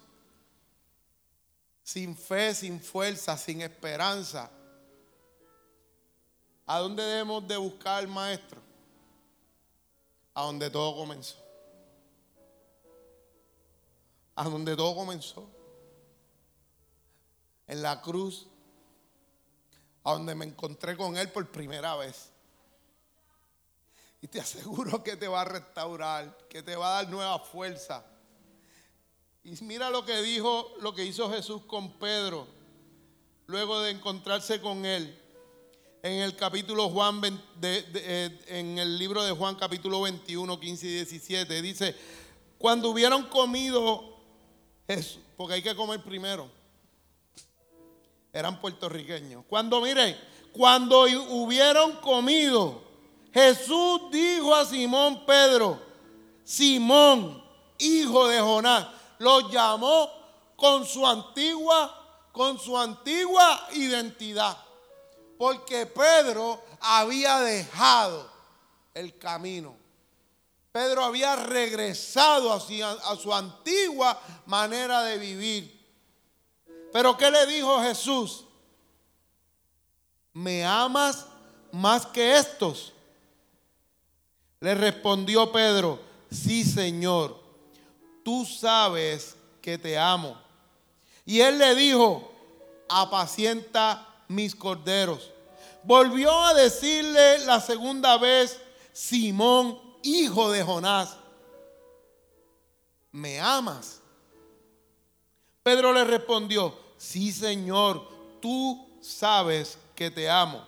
[1.82, 4.51] sin fe, sin fuerza, sin esperanza,
[6.71, 8.61] ¿a dónde debemos de buscar al maestro?
[10.35, 11.37] A donde todo comenzó.
[14.37, 15.51] A donde todo comenzó.
[17.66, 18.47] En la cruz,
[20.05, 22.31] a donde me encontré con Él por primera vez.
[24.23, 28.05] Y te aseguro que te va a restaurar, que te va a dar nueva fuerza.
[29.43, 32.47] Y mira lo que dijo, lo que hizo Jesús con Pedro,
[33.49, 35.20] luego de encontrarse con él.
[36.03, 37.20] En el capítulo Juan,
[37.61, 41.94] eh, en el libro de Juan capítulo 21, 15 y 17, dice,
[42.57, 44.16] cuando hubieron comido
[44.86, 46.51] Jesús, porque hay que comer primero,
[48.32, 49.44] eran puertorriqueños.
[49.46, 50.18] Cuando, mire,
[50.53, 52.82] cuando hubieron comido,
[53.34, 55.78] Jesús dijo a Simón Pedro,
[56.42, 57.44] Simón,
[57.78, 58.86] hijo de Jonás,
[59.18, 60.11] lo llamó
[60.57, 64.70] con su antigua, con su antigua identidad.
[65.41, 68.30] Porque Pedro había dejado
[68.93, 69.74] el camino.
[70.70, 75.80] Pedro había regresado a su antigua manera de vivir.
[76.93, 78.45] Pero ¿qué le dijo Jesús?
[80.34, 81.24] ¿Me amas
[81.72, 82.93] más que estos?
[84.61, 87.41] Le respondió Pedro, sí Señor,
[88.22, 90.38] tú sabes que te amo.
[91.24, 92.30] Y él le dijo,
[92.91, 95.33] apacienta mis corderos.
[95.83, 98.61] Volvió a decirle la segunda vez,
[98.93, 101.16] Simón, hijo de Jonás,
[103.11, 104.01] ¿me amas?
[105.64, 108.09] Pedro le respondió, sí Señor,
[108.41, 110.64] tú sabes que te amo.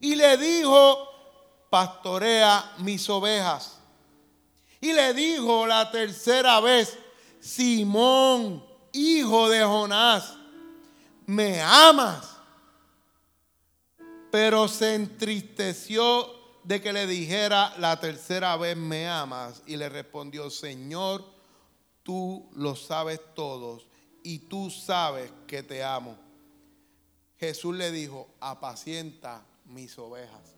[0.00, 1.06] Y le dijo,
[1.68, 3.78] pastorea mis ovejas.
[4.80, 6.96] Y le dijo la tercera vez,
[7.40, 10.34] Simón, hijo de Jonás,
[11.26, 12.36] ¿me amas?
[14.30, 16.28] Pero se entristeció
[16.64, 19.62] de que le dijera la tercera vez, ¿me amas?
[19.66, 21.24] Y le respondió, Señor,
[22.02, 23.86] tú lo sabes todos
[24.22, 26.16] y tú sabes que te amo.
[27.38, 30.54] Jesús le dijo, apacienta mis ovejas.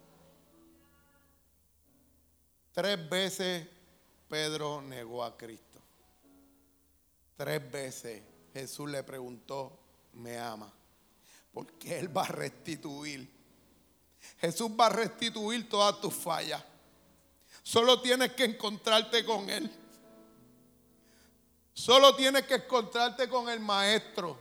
[2.73, 3.67] Tres veces
[4.29, 5.81] Pedro negó a Cristo.
[7.37, 9.79] Tres veces Jesús le preguntó,
[10.17, 10.73] ¿me ama?
[11.53, 13.31] Porque Él va a restituir.
[14.41, 16.63] Jesús va a restituir todas tus fallas.
[17.63, 19.71] Solo tienes que encontrarte con Él.
[21.73, 24.39] Solo tienes que encontrarte con el Maestro.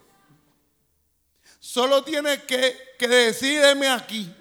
[1.60, 4.34] Solo tienes que, que decirme aquí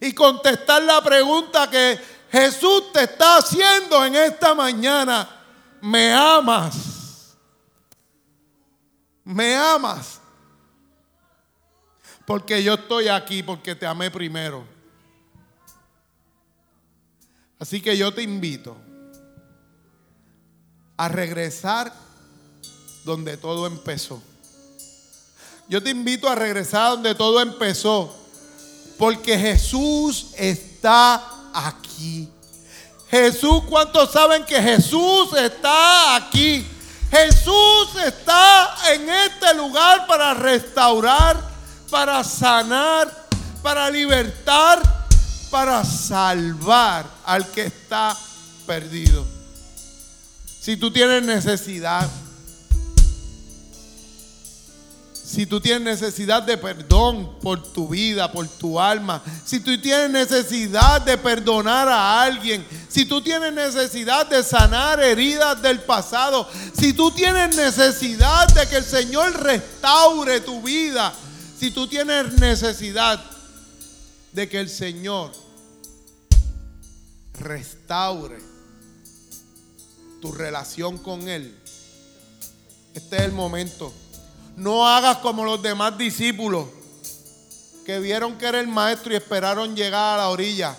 [0.00, 1.98] y contestar la pregunta que
[2.30, 5.28] Jesús te está haciendo en esta mañana,
[5.80, 7.36] me amas.
[9.24, 10.19] Me amas.
[12.26, 14.64] Porque yo estoy aquí porque te amé primero.
[17.58, 18.76] Así que yo te invito
[20.96, 21.92] a regresar
[23.04, 24.22] donde todo empezó.
[25.68, 28.14] Yo te invito a regresar donde todo empezó.
[28.98, 31.22] Porque Jesús está
[31.54, 32.28] aquí.
[33.10, 36.66] Jesús, ¿cuántos saben que Jesús está aquí?
[37.10, 41.42] Jesús está en este lugar para restaurar,
[41.90, 43.28] para sanar,
[43.62, 44.80] para libertar,
[45.50, 48.16] para salvar al que está
[48.66, 49.26] perdido.
[50.60, 52.08] Si tú tienes necesidad,
[55.12, 60.10] si tú tienes necesidad de perdón por tu vida, por tu alma, si tú tienes
[60.10, 66.92] necesidad de perdonar a alguien, si tú tienes necesidad de sanar heridas del pasado, si
[66.92, 71.12] tú tienes necesidad de que el Señor restaure tu vida,
[71.60, 73.22] si tú tienes necesidad
[74.32, 75.30] de que el Señor
[77.38, 78.38] restaure
[80.20, 81.56] tu relación con Él,
[82.94, 83.92] este es el momento
[84.60, 86.66] no hagas como los demás discípulos
[87.86, 90.76] que vieron que era el maestro y esperaron llegar a la orilla.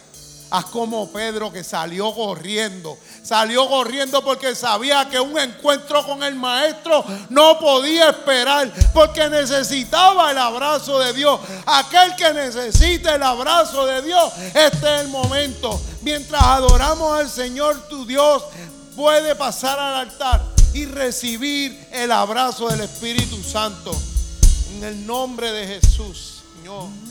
[0.52, 2.96] Haz como Pedro que salió corriendo.
[3.24, 8.72] Salió corriendo porque sabía que un encuentro con el maestro no podía esperar.
[8.94, 11.40] Porque necesitaba el abrazo de Dios.
[11.66, 15.80] Aquel que necesita el abrazo de Dios, este es el momento.
[16.02, 18.44] Mientras adoramos al Señor tu Dios,
[18.96, 20.42] puede pasar al altar
[20.74, 23.92] y recibir el abrazo del Espíritu Santo.
[24.76, 27.11] En el nombre de Jesús, Señor.